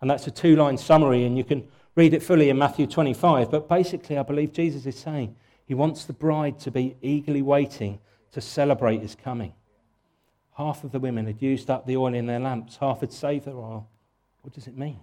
And 0.00 0.10
that's 0.10 0.26
a 0.26 0.30
two 0.30 0.56
line 0.56 0.76
summary, 0.76 1.24
and 1.24 1.38
you 1.38 1.44
can 1.44 1.66
read 1.94 2.14
it 2.14 2.22
fully 2.22 2.50
in 2.50 2.58
Matthew 2.58 2.86
25. 2.86 3.50
But 3.50 3.68
basically, 3.68 4.18
I 4.18 4.22
believe 4.22 4.52
Jesus 4.52 4.86
is 4.86 4.98
saying 4.98 5.34
he 5.66 5.74
wants 5.74 6.04
the 6.04 6.12
bride 6.12 6.58
to 6.60 6.70
be 6.70 6.96
eagerly 7.02 7.42
waiting 7.42 8.00
to 8.32 8.40
celebrate 8.40 9.00
his 9.00 9.14
coming. 9.14 9.52
Half 10.56 10.84
of 10.84 10.92
the 10.92 10.98
women 10.98 11.26
had 11.26 11.40
used 11.40 11.70
up 11.70 11.86
the 11.86 11.96
oil 11.96 12.14
in 12.14 12.26
their 12.26 12.40
lamps, 12.40 12.76
half 12.76 13.00
had 13.00 13.12
saved 13.12 13.44
their 13.44 13.56
oil. 13.56 13.88
What 14.42 14.54
does 14.54 14.66
it 14.66 14.76
mean? 14.76 14.98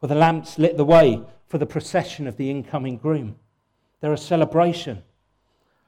Well, 0.00 0.08
the 0.08 0.14
lamps 0.14 0.58
lit 0.58 0.76
the 0.76 0.84
way 0.84 1.20
for 1.46 1.58
the 1.58 1.66
procession 1.66 2.26
of 2.26 2.36
the 2.36 2.50
incoming 2.50 2.96
groom. 2.96 3.36
They're 4.00 4.12
a 4.12 4.18
celebration. 4.18 5.02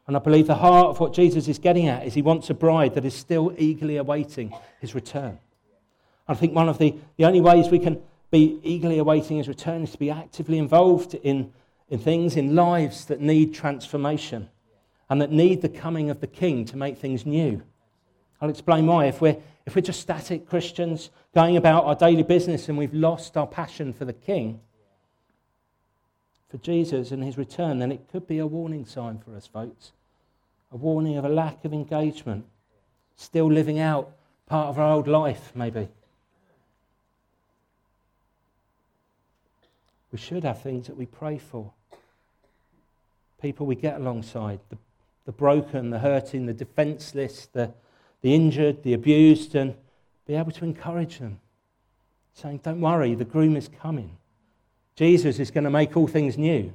And 0.06 0.16
I 0.16 0.20
believe 0.20 0.46
the 0.46 0.54
heart 0.54 0.88
of 0.88 1.00
what 1.00 1.12
Jesus 1.12 1.48
is 1.48 1.58
getting 1.58 1.88
at 1.88 2.06
is 2.06 2.14
he 2.14 2.22
wants 2.22 2.48
a 2.48 2.54
bride 2.54 2.94
that 2.94 3.04
is 3.04 3.14
still 3.14 3.54
eagerly 3.58 3.96
awaiting 3.96 4.54
his 4.80 4.94
return. 4.94 5.38
I 6.28 6.34
think 6.34 6.54
one 6.54 6.68
of 6.68 6.78
the, 6.78 6.94
the 7.16 7.24
only 7.24 7.40
ways 7.40 7.68
we 7.68 7.78
can 7.78 8.02
be 8.36 8.60
eagerly 8.62 8.98
awaiting 8.98 9.38
his 9.38 9.48
return 9.48 9.82
is 9.82 9.92
to 9.92 9.98
be 9.98 10.10
actively 10.10 10.58
involved 10.58 11.14
in, 11.14 11.52
in 11.88 11.98
things, 11.98 12.36
in 12.36 12.54
lives 12.54 13.06
that 13.06 13.20
need 13.20 13.54
transformation 13.54 14.48
and 15.08 15.20
that 15.22 15.32
need 15.32 15.62
the 15.62 15.68
coming 15.68 16.10
of 16.10 16.20
the 16.20 16.26
king 16.26 16.64
to 16.66 16.76
make 16.76 16.98
things 16.98 17.24
new. 17.24 17.62
I'll 18.40 18.50
explain 18.50 18.86
why. 18.86 19.06
If 19.06 19.20
we're, 19.22 19.36
if 19.64 19.74
we're 19.74 19.80
just 19.80 20.00
static 20.00 20.46
Christians 20.46 21.10
going 21.34 21.56
about 21.56 21.84
our 21.84 21.94
daily 21.94 22.22
business 22.22 22.68
and 22.68 22.76
we've 22.76 22.92
lost 22.92 23.36
our 23.36 23.46
passion 23.46 23.94
for 23.94 24.04
the 24.04 24.12
king, 24.12 24.60
for 26.48 26.58
Jesus 26.58 27.10
and 27.10 27.24
his 27.24 27.38
return, 27.38 27.78
then 27.78 27.90
it 27.90 28.06
could 28.12 28.26
be 28.26 28.38
a 28.38 28.46
warning 28.46 28.84
sign 28.84 29.18
for 29.18 29.34
us, 29.34 29.46
folks. 29.46 29.92
A 30.72 30.76
warning 30.76 31.16
of 31.16 31.24
a 31.24 31.28
lack 31.28 31.64
of 31.64 31.72
engagement, 31.72 32.44
still 33.16 33.50
living 33.50 33.78
out 33.78 34.10
part 34.46 34.68
of 34.68 34.78
our 34.78 34.92
old 34.92 35.08
life, 35.08 35.52
maybe. 35.54 35.88
We 40.16 40.22
should 40.22 40.44
have 40.44 40.62
things 40.62 40.86
that 40.86 40.96
we 40.96 41.04
pray 41.04 41.36
for. 41.36 41.70
People 43.38 43.66
we 43.66 43.74
get 43.74 44.00
alongside, 44.00 44.60
the, 44.70 44.78
the 45.26 45.32
broken, 45.32 45.90
the 45.90 45.98
hurting, 45.98 46.46
the 46.46 46.54
defenseless, 46.54 47.50
the, 47.52 47.70
the 48.22 48.34
injured, 48.34 48.82
the 48.82 48.94
abused, 48.94 49.54
and 49.54 49.74
be 50.26 50.32
able 50.32 50.52
to 50.52 50.64
encourage 50.64 51.18
them, 51.18 51.38
saying, 52.32 52.60
Don't 52.62 52.80
worry, 52.80 53.14
the 53.14 53.26
groom 53.26 53.56
is 53.56 53.68
coming. 53.68 54.16
Jesus 54.94 55.38
is 55.38 55.50
going 55.50 55.64
to 55.64 55.70
make 55.70 55.98
all 55.98 56.06
things 56.06 56.38
new. 56.38 56.72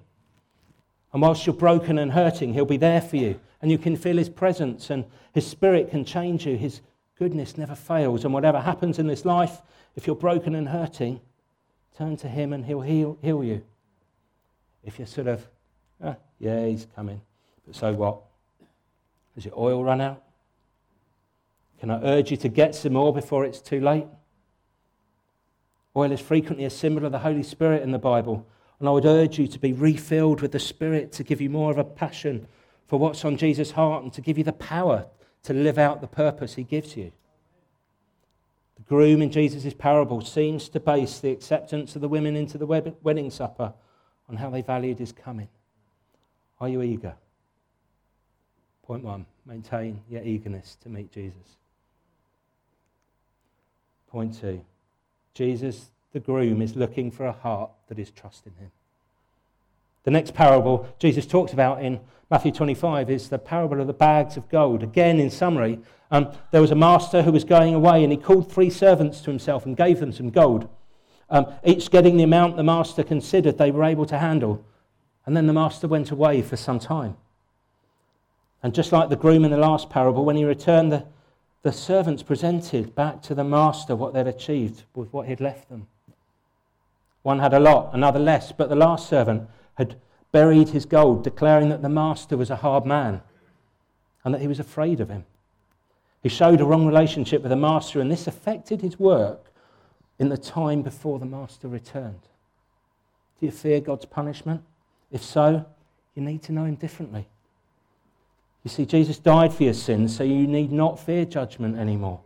And 1.12 1.23
whilst 1.23 1.47
you're 1.47 1.56
broken 1.56 1.97
and 1.97 2.12
hurting, 2.12 2.54
he'll 2.54 2.65
be 2.65 2.77
there 2.77 3.01
for 3.01 3.15
you. 3.15 3.39
And 3.60 3.71
you 3.71 3.80
can 3.80 3.97
feel 3.97 4.17
his 4.17 4.30
presence, 4.30 4.91
and 4.91 5.04
his 5.34 5.47
spirit 5.47 5.89
can 5.89 6.06
change 6.06 6.45
you. 6.45 6.58
His 6.58 6.82
goodness 7.17 7.58
never 7.58 7.73
fails. 7.73 8.23
And 8.23 8.36
whatever 8.36 8.62
happens 8.62 8.99
in 8.99 9.08
this 9.08 9.25
life, 9.25 9.63
if 9.95 10.06
you're 10.06 10.15
broken 10.15 10.54
and 10.54 10.69
hurting, 10.69 11.21
Turn 11.97 12.17
to 12.17 12.27
him 12.27 12.54
and 12.54 12.65
he'll 12.65 12.82
heal, 12.82 13.17
heal 13.21 13.43
you. 13.43 13.63
If 14.84 14.97
you're 14.97 15.08
sort 15.08 15.27
of, 15.27 15.47
ah, 16.04 16.15
yeah, 16.39 16.65
he's 16.65 16.88
coming, 16.95 17.21
but 17.65 17.75
so 17.75 17.93
what? 17.93 18.21
Has 19.36 19.45
your 19.45 19.58
oil 19.58 19.84
run 19.84 20.01
out? 20.01 20.23
Can 21.80 21.91
I 21.91 22.01
urge 22.04 22.32
you 22.32 22.38
to 22.38 22.49
get 22.49 22.75
some 22.75 22.93
more 22.93 23.13
before 23.13 23.45
it's 23.45 23.62
too 23.62 23.80
late? 23.80 24.06
Oil 25.95 26.12
is 26.12 26.21
frequently 26.21 26.65
a 26.65 26.69
symbol 26.69 27.06
of 27.06 27.12
the 27.12 27.19
Holy 27.19 27.43
Spirit 27.43 27.84
in 27.84 27.91
the 27.91 27.99
Bible, 27.99 28.45
and 28.80 28.88
I 28.88 28.91
would 28.91 29.06
urge 29.06 29.38
you 29.38 29.47
to 29.47 29.60
be 29.60 29.73
refilled 29.73 30.41
with 30.41 30.51
the 30.51 30.60
Spirit 30.60 31.12
to 31.13 31.23
give 31.23 31.41
you 31.41 31.49
more 31.49 31.71
of 31.71 31.77
a 31.77 31.84
passion 31.84 32.47
for 32.88 32.97
what's 32.97 33.25
on 33.25 33.38
Jesus' 33.38 33.71
heart 33.71 34.04
and 34.04 34.13
to 34.13 34.21
give 34.21 34.38
you 34.38 34.43
the 34.43 34.54
power 34.54 35.06
to 35.43 35.54
live 35.54 35.77
out 35.77 36.01
the 36.01 36.08
purpose 36.08 36.56
he 36.56 36.63
gives 36.63 36.95
you. 36.95 37.12
Groom 38.91 39.21
in 39.21 39.32
Jesus' 39.32 39.73
parable 39.73 40.19
seems 40.19 40.67
to 40.67 40.77
base 40.77 41.19
the 41.19 41.32
acceptance 41.32 41.95
of 41.95 42.01
the 42.01 42.10
women 42.10 42.36
into 42.36 42.58
the 42.58 42.65
wedding 42.65 43.32
supper 43.32 43.73
on 44.27 44.36
how 44.36 44.49
they 44.49 44.62
valued 44.62 44.99
his 44.99 45.13
coming. 45.13 45.47
Are 46.60 46.67
you 46.67 46.82
eager? 46.82 47.15
Point 48.84 49.06
one 49.06 49.27
maintain 49.45 50.01
your 50.10 50.21
eagerness 50.23 50.75
to 50.84 50.89
meet 50.89 51.10
Jesus. 51.10 51.56
Point 54.10 54.38
two 54.38 54.62
Jesus, 55.34 55.91
the 56.12 56.19
groom, 56.19 56.62
is 56.62 56.75
looking 56.75 57.12
for 57.12 57.27
a 57.27 57.32
heart 57.32 57.71
that 57.88 57.97
is 57.97 58.12
trusting 58.12 58.56
him. 58.60 58.71
The 60.04 60.12
next 60.12 60.34
parable 60.34 60.88
Jesus 61.00 61.26
talks 61.26 61.54
about 61.54 61.84
in 61.84 62.00
Matthew 62.30 62.52
25 62.52 63.10
is 63.10 63.30
the 63.30 63.38
parable 63.38 63.82
of 63.82 63.88
the 63.88 63.94
bags 63.94 64.38
of 64.38 64.50
gold. 64.50 64.84
Again, 64.84 65.20
in 65.20 65.30
summary, 65.30 65.80
um, 66.12 66.32
there 66.52 66.62
was 66.62 66.72
a 66.72 66.76
master 66.76 67.24
who 67.24 67.32
was 67.32 67.44
going 67.44 67.74
away 67.74 68.04
and 68.04 68.12
he 68.12 68.18
called 68.18 68.52
three 68.52 68.70
servants 68.70 69.22
to 69.22 69.30
himself 69.30 69.66
and 69.66 69.76
gave 69.78 70.00
them 70.00 70.12
some 70.12 70.30
gold, 70.30 70.70
um, 71.30 71.48
each 71.64 71.92
getting 71.92 72.18
the 72.18 72.24
amount 72.24 72.58
the 72.58 72.64
master 72.64 73.04
considered 73.04 73.58
they 73.58 73.72
were 73.72 73.84
able 73.84 74.06
to 74.06 74.18
handle. 74.18 74.64
And 75.26 75.36
then 75.38 75.48
the 75.48 75.54
master 75.54 75.88
went 75.88 76.12
away 76.12 76.42
for 76.42 76.58
some 76.58 76.80
time. 76.80 77.16
And 78.64 78.74
just 78.74 78.92
like 78.92 79.10
the 79.10 79.16
groom 79.16 79.46
in 79.46 79.52
the 79.52 79.58
last 79.58 79.90
parable, 79.90 80.26
when 80.26 80.36
he 80.36 80.46
returned, 80.46 80.92
the, 80.92 81.06
the 81.64 81.72
servants 81.72 82.24
presented 82.24 82.96
back 82.96 83.22
to 83.24 83.36
the 83.36 83.44
master 83.44 83.96
what 83.96 84.14
they'd 84.14 84.28
achieved 84.28 84.84
with 84.94 85.12
what 85.14 85.28
he'd 85.28 85.42
left 85.42 85.70
them. 85.70 85.88
One 87.24 87.40
had 87.40 87.54
a 87.54 87.60
lot, 87.60 87.92
another 87.94 88.20
less, 88.20 88.52
but 88.52 88.70
the 88.70 88.76
last 88.76 89.08
servant 89.08 89.50
had 89.75 89.95
buried 90.31 90.69
his 90.69 90.86
gold, 90.86 91.23
declaring 91.23 91.69
that 91.69 91.81
the 91.81 91.89
master 91.89 92.38
was 92.38 92.49
a 92.49 92.57
hard 92.57 92.86
man 92.86 93.21
and 94.23 94.34
that 94.34 94.41
he 94.41 94.47
was 94.47 94.60
afraid 94.60 94.99
of 94.99 95.10
him. 95.10 95.25
He 96.23 96.29
showed 96.29 96.62
a 96.62 96.65
wrong 96.65 96.86
relationship 96.86 97.41
with 97.41 97.49
the 97.49 97.55
master, 97.55 97.99
and 97.99 98.12
this 98.12 98.27
affected 98.27 98.81
his 98.81 98.99
work 98.99 99.51
in 100.19 100.29
the 100.29 100.38
time 100.38 100.84
before 100.84 101.17
the 101.17 101.25
master 101.25 101.67
returned. 101.67 102.21
Do 103.39 103.47
you 103.47 103.51
fear 103.51 103.79
God's 103.79 104.05
punishment? 104.05 104.62
If 105.12 105.23
so, 105.23 105.65
you 106.13 106.21
need 106.21 106.43
to 106.43 106.51
know 106.51 106.65
him 106.65 106.75
differently. 106.75 107.27
You 108.63 108.69
see, 108.69 108.86
Jesus 108.86 109.17
died 109.17 109.51
for 109.51 109.63
your 109.63 109.73
sins, 109.73 110.15
so 110.15 110.23
you 110.23 110.45
need 110.45 110.71
not 110.71 110.99
fear 110.99 111.25
judgment 111.25 111.79
anymore. 111.79 112.21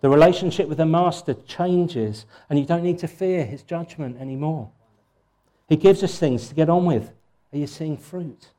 The 0.00 0.08
relationship 0.08 0.68
with 0.68 0.78
the 0.78 0.86
master 0.86 1.34
changes, 1.34 2.26
and 2.48 2.58
you 2.58 2.64
don't 2.64 2.84
need 2.84 2.98
to 3.00 3.08
fear 3.08 3.44
his 3.44 3.64
judgment 3.64 4.20
anymore. 4.20 4.70
He 5.72 5.76
gives 5.76 6.02
us 6.02 6.18
things 6.18 6.48
to 6.48 6.54
get 6.54 6.68
on 6.68 6.84
with. 6.84 7.10
Are 7.50 7.56
you 7.56 7.66
seeing 7.66 7.96
fruit? 7.96 8.50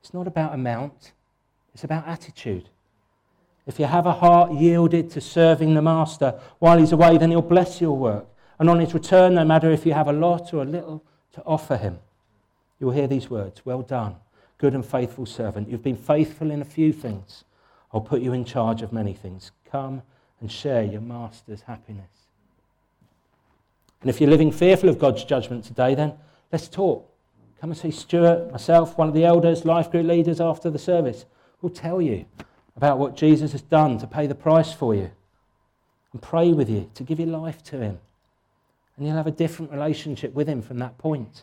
It's 0.00 0.14
not 0.14 0.26
about 0.26 0.54
amount, 0.54 1.12
it's 1.74 1.84
about 1.84 2.08
attitude. 2.08 2.70
If 3.66 3.78
you 3.78 3.84
have 3.84 4.06
a 4.06 4.12
heart 4.12 4.54
yielded 4.54 5.10
to 5.10 5.20
serving 5.20 5.74
the 5.74 5.82
Master 5.82 6.40
while 6.58 6.78
he's 6.78 6.92
away, 6.92 7.18
then 7.18 7.32
he'll 7.32 7.42
bless 7.42 7.82
your 7.82 7.94
work. 7.94 8.24
And 8.58 8.70
on 8.70 8.80
his 8.80 8.94
return, 8.94 9.34
no 9.34 9.44
matter 9.44 9.70
if 9.70 9.84
you 9.84 9.92
have 9.92 10.08
a 10.08 10.12
lot 10.14 10.54
or 10.54 10.62
a 10.62 10.64
little 10.64 11.04
to 11.34 11.42
offer 11.44 11.76
him, 11.76 11.98
you'll 12.80 12.92
hear 12.92 13.06
these 13.06 13.28
words 13.28 13.66
Well 13.66 13.82
done, 13.82 14.16
good 14.56 14.72
and 14.72 14.86
faithful 14.86 15.26
servant. 15.26 15.68
You've 15.68 15.82
been 15.82 15.98
faithful 15.98 16.50
in 16.50 16.62
a 16.62 16.64
few 16.64 16.94
things. 16.94 17.44
I'll 17.92 18.00
put 18.00 18.22
you 18.22 18.32
in 18.32 18.46
charge 18.46 18.80
of 18.80 18.90
many 18.90 19.12
things. 19.12 19.52
Come 19.70 20.00
and 20.40 20.50
share 20.50 20.82
your 20.82 21.02
Master's 21.02 21.60
happiness. 21.60 22.25
And 24.00 24.10
if 24.10 24.20
you're 24.20 24.30
living 24.30 24.52
fearful 24.52 24.88
of 24.88 24.98
God's 24.98 25.24
judgment 25.24 25.64
today, 25.64 25.94
then 25.94 26.14
let's 26.52 26.68
talk. 26.68 27.10
Come 27.60 27.70
and 27.70 27.78
see 27.78 27.90
Stuart, 27.90 28.52
myself, 28.52 28.98
one 28.98 29.08
of 29.08 29.14
the 29.14 29.24
elders, 29.24 29.64
life 29.64 29.90
group 29.90 30.06
leaders 30.06 30.40
after 30.40 30.70
the 30.70 30.78
service. 30.78 31.24
We'll 31.62 31.70
tell 31.70 32.02
you 32.02 32.26
about 32.76 32.98
what 32.98 33.16
Jesus 33.16 33.52
has 33.52 33.62
done 33.62 33.98
to 33.98 34.06
pay 34.06 34.26
the 34.26 34.34
price 34.34 34.72
for 34.72 34.94
you 34.94 35.10
and 36.12 36.20
pray 36.20 36.52
with 36.52 36.68
you 36.68 36.90
to 36.94 37.02
give 37.02 37.18
your 37.18 37.28
life 37.28 37.62
to 37.64 37.78
Him. 37.78 37.98
And 38.96 39.06
you'll 39.06 39.16
have 39.16 39.26
a 39.26 39.32
different 39.32 39.72
relationship 39.72 40.34
with 40.34 40.48
Him 40.48 40.62
from 40.62 40.78
that 40.78 40.98
point. 40.98 41.42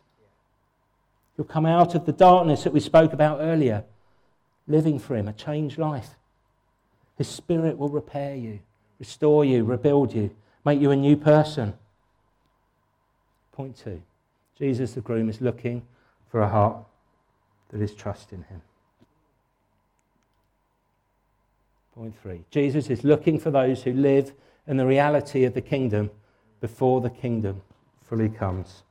You'll 1.38 1.48
come 1.48 1.66
out 1.66 1.96
of 1.96 2.06
the 2.06 2.12
darkness 2.12 2.64
that 2.64 2.74
we 2.74 2.80
spoke 2.80 3.14
about 3.14 3.40
earlier, 3.42 3.84
living 4.68 5.00
for 5.00 5.16
Him, 5.16 5.28
a 5.28 5.34
changed 5.34 5.80
life. 5.80 6.12
His 7.18 7.28
Spirit 7.28 7.78
will 7.78 7.90
repair 7.90 8.36
you, 8.36 8.60
restore 9.00 9.44
you, 9.44 9.64
rebuild 9.64 10.14
you, 10.14 10.36
make 10.64 10.80
you 10.80 10.92
a 10.92 10.96
new 10.96 11.18
person. 11.18 11.74
Point 13.54 13.78
two 13.78 14.02
Jesus, 14.58 14.94
the 14.94 15.02
groom, 15.02 15.30
is 15.30 15.40
looking 15.40 15.84
for 16.30 16.42
a 16.42 16.50
heart 16.50 16.78
that 17.70 17.82
is 17.82 17.94
trusting 17.94 18.44
him. 18.50 18.62
Point 21.96 22.16
three 22.22 22.42
Jesus 22.52 22.90
is 22.90 23.04
looking 23.04 23.40
for 23.40 23.52
those 23.52 23.84
who 23.84 23.94
live 23.94 24.34
in 24.68 24.78
the 24.78 24.86
reality 24.86 25.46
of 25.46 25.54
the 25.54 25.62
kingdom 25.62 26.10
before 26.60 27.02
the 27.02 27.10
kingdom 27.10 27.62
fully 28.02 28.30
comes. 28.30 28.84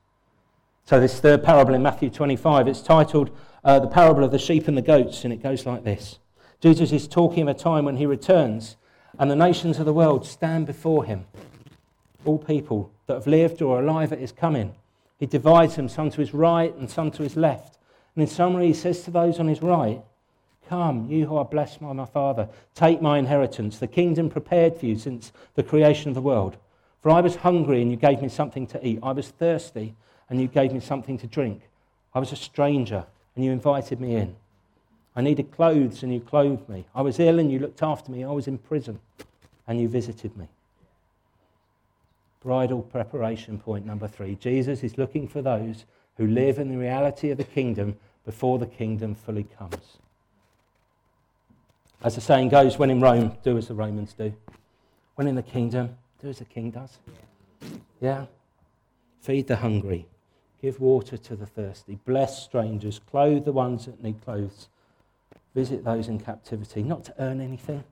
So, 0.85 1.01
this 1.01 1.21
third 1.21 1.45
parable 1.45 1.75
in 1.75 1.83
Matthew 1.83 2.11
25, 2.11 2.67
it's 2.69 2.83
titled 2.83 3.31
uh, 3.65 3.79
The 3.79 3.87
Parable 3.87 4.25
of 4.25 4.33
the 4.33 4.39
Sheep 4.39 4.69
and 4.69 4.77
the 4.77 4.83
Goats, 4.83 5.25
and 5.25 5.33
it 5.33 5.43
goes 5.43 5.67
like 5.67 5.85
this 5.85 6.19
Jesus 6.61 6.93
is 6.93 7.09
talking 7.09 7.43
of 7.43 7.49
a 7.49 7.55
time 7.55 7.85
when 7.85 7.97
he 7.97 8.07
returns 8.07 8.77
and 9.19 9.31
the 9.31 9.37
nations 9.37 9.79
of 9.79 9.87
the 9.87 9.93
world 9.93 10.27
stand 10.27 10.67
before 10.67 11.05
him. 11.05 11.27
All 12.27 12.39
people 12.39 12.91
that 13.07 13.15
have 13.15 13.27
lived 13.27 13.63
or 13.63 13.79
are 13.79 13.83
alive 13.83 14.13
at 14.13 14.21
his 14.21 14.33
coming. 14.33 14.75
He 15.19 15.27
divides 15.27 15.77
them, 15.77 15.89
some 15.89 16.11
to 16.11 16.21
his 16.21 16.35
right 16.35 16.75
and 16.75 16.91
some 16.91 17.11
to 17.13 17.23
his 17.23 17.37
left. 17.37 17.79
And 18.15 18.23
in 18.23 18.29
summary, 18.29 18.67
he 18.67 18.75
says 18.75 19.03
to 19.03 19.11
those 19.11 19.39
on 19.39 19.49
his 19.49 19.63
right, 19.63 20.03
Come, 20.69 21.11
you 21.11 21.27
who 21.27 21.37
are 21.37 21.45
blessed 21.45 21.81
by 21.81 21.93
my 21.93 22.07
Father, 22.07 22.49
take 22.75 23.03
my 23.03 23.19
inheritance, 23.19 23.79
the 23.79 23.87
kingdom 23.87 24.31
prepared 24.31 24.77
for 24.77 24.87
you 24.87 24.97
since 24.97 25.33
the 25.55 25.63
creation 25.63 26.09
of 26.09 26.15
the 26.15 26.21
world. 26.21 26.57
For 27.03 27.11
I 27.11 27.21
was 27.21 27.37
hungry, 27.37 27.83
and 27.83 27.91
you 27.91 27.97
gave 27.97 28.23
me 28.23 28.29
something 28.29 28.67
to 28.69 28.87
eat. 28.87 29.01
I 29.03 29.13
was 29.13 29.29
thirsty, 29.29 29.95
and 30.31 30.41
you 30.41 30.47
gave 30.47 30.73
me 30.73 30.81
something 30.81 31.19
to 31.19 31.27
drink. 31.27 31.63
I 32.15 32.21
was 32.21 32.33
a 32.33 32.37
stranger, 32.37 33.05
and 33.35 33.45
you 33.45 33.51
invited 33.51 34.01
me 34.01 34.17
in. 34.17 34.37
I 35.15 35.21
needed 35.21 35.51
clothes, 35.51 36.03
and 36.03 36.13
you 36.13 36.21
clothed 36.21 36.69
me. 36.69 36.87
I 36.95 37.03
was 37.03 37.19
ill, 37.19 37.39
and 37.39 37.51
you 37.51 37.59
looked 37.59 37.83
after 37.83 38.11
me. 38.11 38.25
I 38.25 38.31
was 38.31 38.47
in 38.47 38.59
prison, 38.59 39.01
and 39.67 39.81
you 39.81 39.89
visited 39.89 40.37
me. 40.37 40.49
Bridal 42.43 42.83
preparation 42.83 43.59
point 43.59 43.87
number 43.87 44.09
three 44.09 44.35
Jesus 44.35 44.83
is 44.83 44.99
looking 44.99 45.29
for 45.29 45.43
those 45.43 45.85
who 46.17 46.27
live 46.27 46.59
in 46.59 46.69
the 46.69 46.77
reality 46.77 47.31
of 47.31 47.39
the 47.39 47.45
kingdom 47.45 47.97
before 48.25 48.59
the 48.59 48.67
kingdom 48.67 49.15
fully 49.15 49.45
comes. 49.45 49.99
As 52.03 52.17
the 52.17 52.21
saying 52.21 52.49
goes, 52.49 52.79
when 52.79 52.91
in 52.91 53.01
Rome, 53.01 53.37
do 53.45 53.57
as 53.57 53.69
the 53.69 53.75
Romans 53.75 54.13
do. 54.13 54.35
When 55.15 55.29
in 55.29 55.37
the 55.37 55.43
kingdom, 55.43 55.97
do 56.21 56.29
as 56.29 56.39
the 56.39 56.45
king 56.45 56.71
does. 56.71 56.99
Yeah? 58.01 58.27
Feed 59.21 59.47
the 59.47 59.57
hungry, 59.57 60.07
give 60.61 60.81
water 60.81 61.17
to 61.17 61.37
the 61.37 61.47
thirsty, 61.47 61.99
bless 62.05 62.43
strangers, 62.43 62.99
clothe 62.99 63.45
the 63.45 63.53
ones 63.53 63.87
that 63.87 64.03
need 64.03 64.21
clothes, 64.25 64.69
visit 65.55 65.85
those 65.85 66.09
in 66.09 66.19
captivity, 66.19 66.83
not 66.83 67.05
to 67.05 67.15
earn 67.21 67.41
anything, 67.41 67.85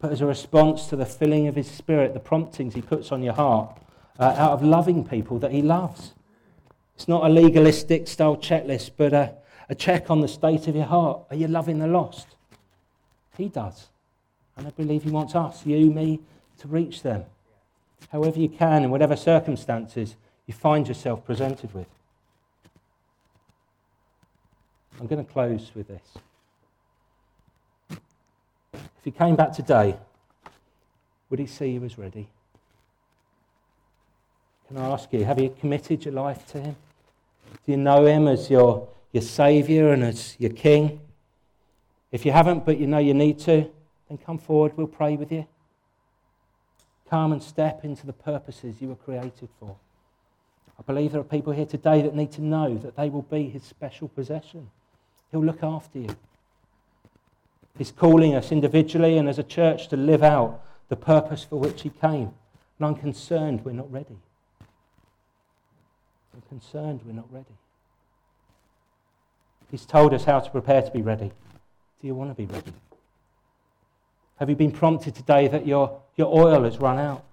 but 0.00 0.12
as 0.12 0.20
a 0.20 0.26
response 0.26 0.86
to 0.86 0.96
the 0.96 1.06
filling 1.06 1.48
of 1.48 1.56
his 1.56 1.70
spirit, 1.70 2.14
the 2.14 2.20
promptings 2.20 2.74
he 2.74 2.82
puts 2.82 3.10
on 3.10 3.22
your 3.22 3.34
heart, 3.34 3.76
uh, 4.18 4.34
out 4.36 4.52
of 4.52 4.62
loving 4.62 5.04
people 5.04 5.38
that 5.38 5.52
he 5.52 5.62
loves. 5.62 6.12
It's 6.94 7.08
not 7.08 7.24
a 7.24 7.28
legalistic 7.28 8.08
style 8.08 8.36
checklist, 8.36 8.92
but 8.96 9.12
a, 9.12 9.34
a 9.68 9.74
check 9.74 10.10
on 10.10 10.20
the 10.20 10.28
state 10.28 10.66
of 10.66 10.74
your 10.74 10.86
heart. 10.86 11.22
Are 11.30 11.36
you 11.36 11.46
loving 11.46 11.78
the 11.78 11.86
lost? 11.86 12.26
He 13.36 13.48
does. 13.48 13.88
And 14.56 14.66
I 14.66 14.70
believe 14.70 15.04
He 15.04 15.10
wants 15.10 15.36
us, 15.36 15.64
you, 15.64 15.90
me, 15.92 16.20
to 16.58 16.68
reach 16.68 17.02
them. 17.02 17.24
However 18.10 18.40
you 18.40 18.48
can, 18.48 18.82
in 18.82 18.90
whatever 18.90 19.14
circumstances 19.14 20.16
you 20.46 20.54
find 20.54 20.88
yourself 20.88 21.24
presented 21.24 21.72
with. 21.72 21.86
I'm 24.98 25.06
going 25.06 25.24
to 25.24 25.32
close 25.32 25.70
with 25.74 25.86
this. 25.86 26.18
If 28.98 29.04
he 29.04 29.10
came 29.10 29.36
back 29.36 29.52
today, 29.52 29.96
would 31.30 31.38
he 31.38 31.46
see 31.46 31.70
you 31.70 31.84
as 31.84 31.98
ready? 31.98 32.28
Can 34.66 34.76
I 34.76 34.90
ask 34.90 35.12
you, 35.12 35.24
have 35.24 35.40
you 35.40 35.54
committed 35.60 36.04
your 36.04 36.14
life 36.14 36.46
to 36.48 36.60
him? 36.60 36.76
Do 37.64 37.72
you 37.72 37.78
know 37.78 38.04
him 38.04 38.28
as 38.28 38.50
your, 38.50 38.88
your 39.12 39.22
Saviour 39.22 39.92
and 39.92 40.04
as 40.04 40.36
your 40.38 40.50
King? 40.50 41.00
If 42.12 42.26
you 42.26 42.32
haven't, 42.32 42.66
but 42.66 42.78
you 42.78 42.86
know 42.86 42.98
you 42.98 43.14
need 43.14 43.38
to, 43.40 43.70
then 44.08 44.18
come 44.18 44.38
forward. 44.38 44.72
We'll 44.76 44.86
pray 44.86 45.16
with 45.16 45.32
you. 45.32 45.46
Come 47.08 47.32
and 47.32 47.42
step 47.42 47.84
into 47.84 48.06
the 48.06 48.12
purposes 48.12 48.76
you 48.80 48.88
were 48.88 48.96
created 48.96 49.48
for. 49.58 49.76
I 50.78 50.82
believe 50.82 51.12
there 51.12 51.20
are 51.20 51.24
people 51.24 51.52
here 51.52 51.66
today 51.66 52.02
that 52.02 52.14
need 52.14 52.32
to 52.32 52.42
know 52.42 52.76
that 52.78 52.96
they 52.96 53.08
will 53.08 53.22
be 53.22 53.48
his 53.48 53.62
special 53.62 54.08
possession. 54.08 54.70
He'll 55.30 55.44
look 55.44 55.62
after 55.62 55.98
you. 55.98 56.16
He's 57.76 57.92
calling 57.92 58.34
us 58.34 58.50
individually 58.50 59.18
and 59.18 59.28
as 59.28 59.38
a 59.38 59.42
church 59.42 59.88
to 59.88 59.96
live 59.96 60.22
out 60.22 60.62
the 60.88 60.96
purpose 60.96 61.44
for 61.44 61.56
which 61.56 61.82
he 61.82 61.90
came. 61.90 62.32
And 62.78 62.86
I'm 62.86 62.94
concerned 62.94 63.64
we're 63.64 63.72
not 63.72 63.90
ready. 63.92 64.16
I'm 66.34 66.42
concerned 66.48 67.00
we're 67.04 67.12
not 67.12 67.32
ready. 67.32 67.46
He's 69.70 69.84
told 69.84 70.14
us 70.14 70.24
how 70.24 70.40
to 70.40 70.50
prepare 70.50 70.82
to 70.82 70.90
be 70.90 71.02
ready. 71.02 71.30
Do 72.00 72.06
you 72.06 72.14
want 72.14 72.30
to 72.30 72.34
be 72.34 72.46
ready? 72.46 72.72
Have 74.38 74.48
you 74.48 74.56
been 74.56 74.72
prompted 74.72 75.14
today 75.14 75.48
that 75.48 75.66
your, 75.66 76.00
your 76.16 76.28
oil 76.28 76.62
has 76.62 76.78
run 76.78 76.98
out? 76.98 77.24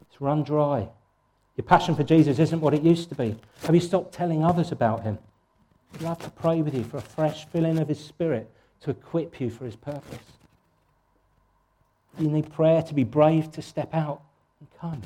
It's 0.00 0.20
run 0.20 0.42
dry. 0.42 0.88
Your 1.56 1.64
passion 1.64 1.94
for 1.94 2.02
Jesus 2.02 2.38
isn't 2.38 2.60
what 2.60 2.74
it 2.74 2.82
used 2.82 3.10
to 3.10 3.14
be. 3.14 3.36
Have 3.62 3.74
you 3.74 3.80
stopped 3.80 4.14
telling 4.14 4.42
others 4.42 4.72
about 4.72 5.02
him? 5.02 5.18
I'd 5.94 6.02
love 6.02 6.22
to 6.22 6.30
pray 6.30 6.62
with 6.62 6.74
you 6.74 6.84
for 6.84 6.96
a 6.96 7.02
fresh 7.02 7.44
filling 7.46 7.78
of 7.78 7.88
his 7.88 8.02
spirit 8.02 8.50
to 8.82 8.90
equip 8.90 9.40
you 9.40 9.50
for 9.50 9.64
his 9.64 9.76
purpose. 9.76 10.18
You 12.18 12.28
need 12.28 12.52
prayer 12.52 12.82
to 12.82 12.94
be 12.94 13.04
brave 13.04 13.50
to 13.52 13.62
step 13.62 13.94
out 13.94 14.22
and 14.60 14.68
come. 14.78 15.02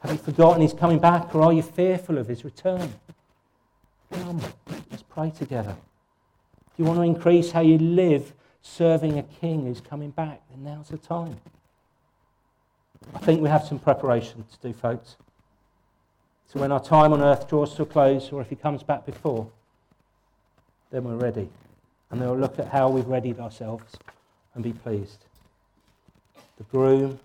Have 0.00 0.12
you 0.12 0.18
forgotten 0.18 0.62
he's 0.62 0.72
coming 0.72 0.98
back, 0.98 1.34
or 1.34 1.42
are 1.42 1.52
you 1.52 1.62
fearful 1.62 2.16
of 2.16 2.26
his 2.28 2.44
return? 2.44 2.94
Come, 4.12 4.40
let's 4.90 5.04
pray 5.08 5.30
together 5.30 5.76
If 6.72 6.78
you 6.78 6.84
want 6.84 6.98
to 6.98 7.02
increase 7.02 7.52
how 7.52 7.60
you 7.60 7.78
live 7.78 8.32
serving 8.62 9.18
a 9.18 9.22
king 9.22 9.66
who's 9.66 9.80
coming 9.80 10.10
back, 10.10 10.42
then 10.50 10.64
now's 10.64 10.88
the 10.88 10.98
time. 10.98 11.36
I 13.14 13.18
think 13.18 13.40
we 13.40 13.48
have 13.48 13.64
some 13.64 13.78
preparation 13.78 14.44
to 14.50 14.68
do, 14.68 14.72
folks. 14.72 15.16
So 16.46 16.60
when 16.60 16.72
our 16.72 16.82
time 16.82 17.12
on 17.12 17.22
earth 17.22 17.48
draws 17.48 17.74
to 17.76 17.82
a 17.82 17.86
close, 17.86 18.32
or 18.32 18.40
if 18.40 18.48
he 18.48 18.56
comes 18.56 18.82
back 18.82 19.06
before, 19.06 19.50
then 20.90 21.04
we're 21.04 21.16
ready. 21.16 21.48
And 22.10 22.20
then 22.20 22.28
we'll 22.28 22.38
look 22.38 22.58
at 22.58 22.68
how 22.68 22.88
we've 22.88 23.06
readied 23.06 23.38
ourselves 23.38 23.96
and 24.54 24.64
be 24.64 24.72
pleased. 24.72 25.24
The 26.58 26.64
groom 26.64 27.20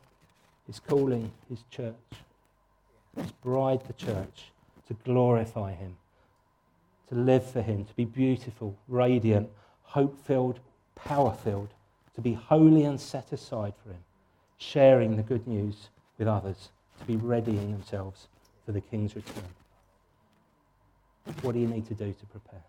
is 0.70 0.80
calling 0.80 1.32
his 1.50 1.60
church, 1.72 1.96
his 3.16 3.32
bride, 3.32 3.82
the 3.88 3.94
church, 3.94 4.52
to 4.88 4.94
glorify 5.04 5.74
him 5.74 5.96
to 7.10 7.16
live 7.16 7.50
for 7.50 7.62
Him, 7.62 7.86
to 7.86 7.94
be 7.94 8.06
beautiful, 8.06 8.76
radiant, 8.88 9.50
hope 9.84 10.20
filled, 10.26 10.60
power 10.96 11.34
filled, 11.44 11.70
to 12.16 12.22
be 12.22 12.34
holy 12.34 12.84
and 12.84 13.00
set 13.00 13.32
aside 13.32 13.74
for 13.84 13.92
Him, 13.92 14.04
sharing 14.58 15.18
the 15.18 15.24
good 15.24 15.48
news 15.48 15.90
with 16.18 16.28
others, 16.28 16.70
to 17.00 17.06
be 17.06 17.16
readying 17.18 17.72
themselves 17.72 18.28
for 18.66 18.72
the 18.72 18.82
King's 18.82 19.16
return. 19.16 19.44
What 21.42 21.54
do 21.54 21.60
you 21.60 21.68
need 21.68 21.88
to 21.88 21.94
do 21.94 22.14
to 22.14 22.26
prepare? 22.28 22.62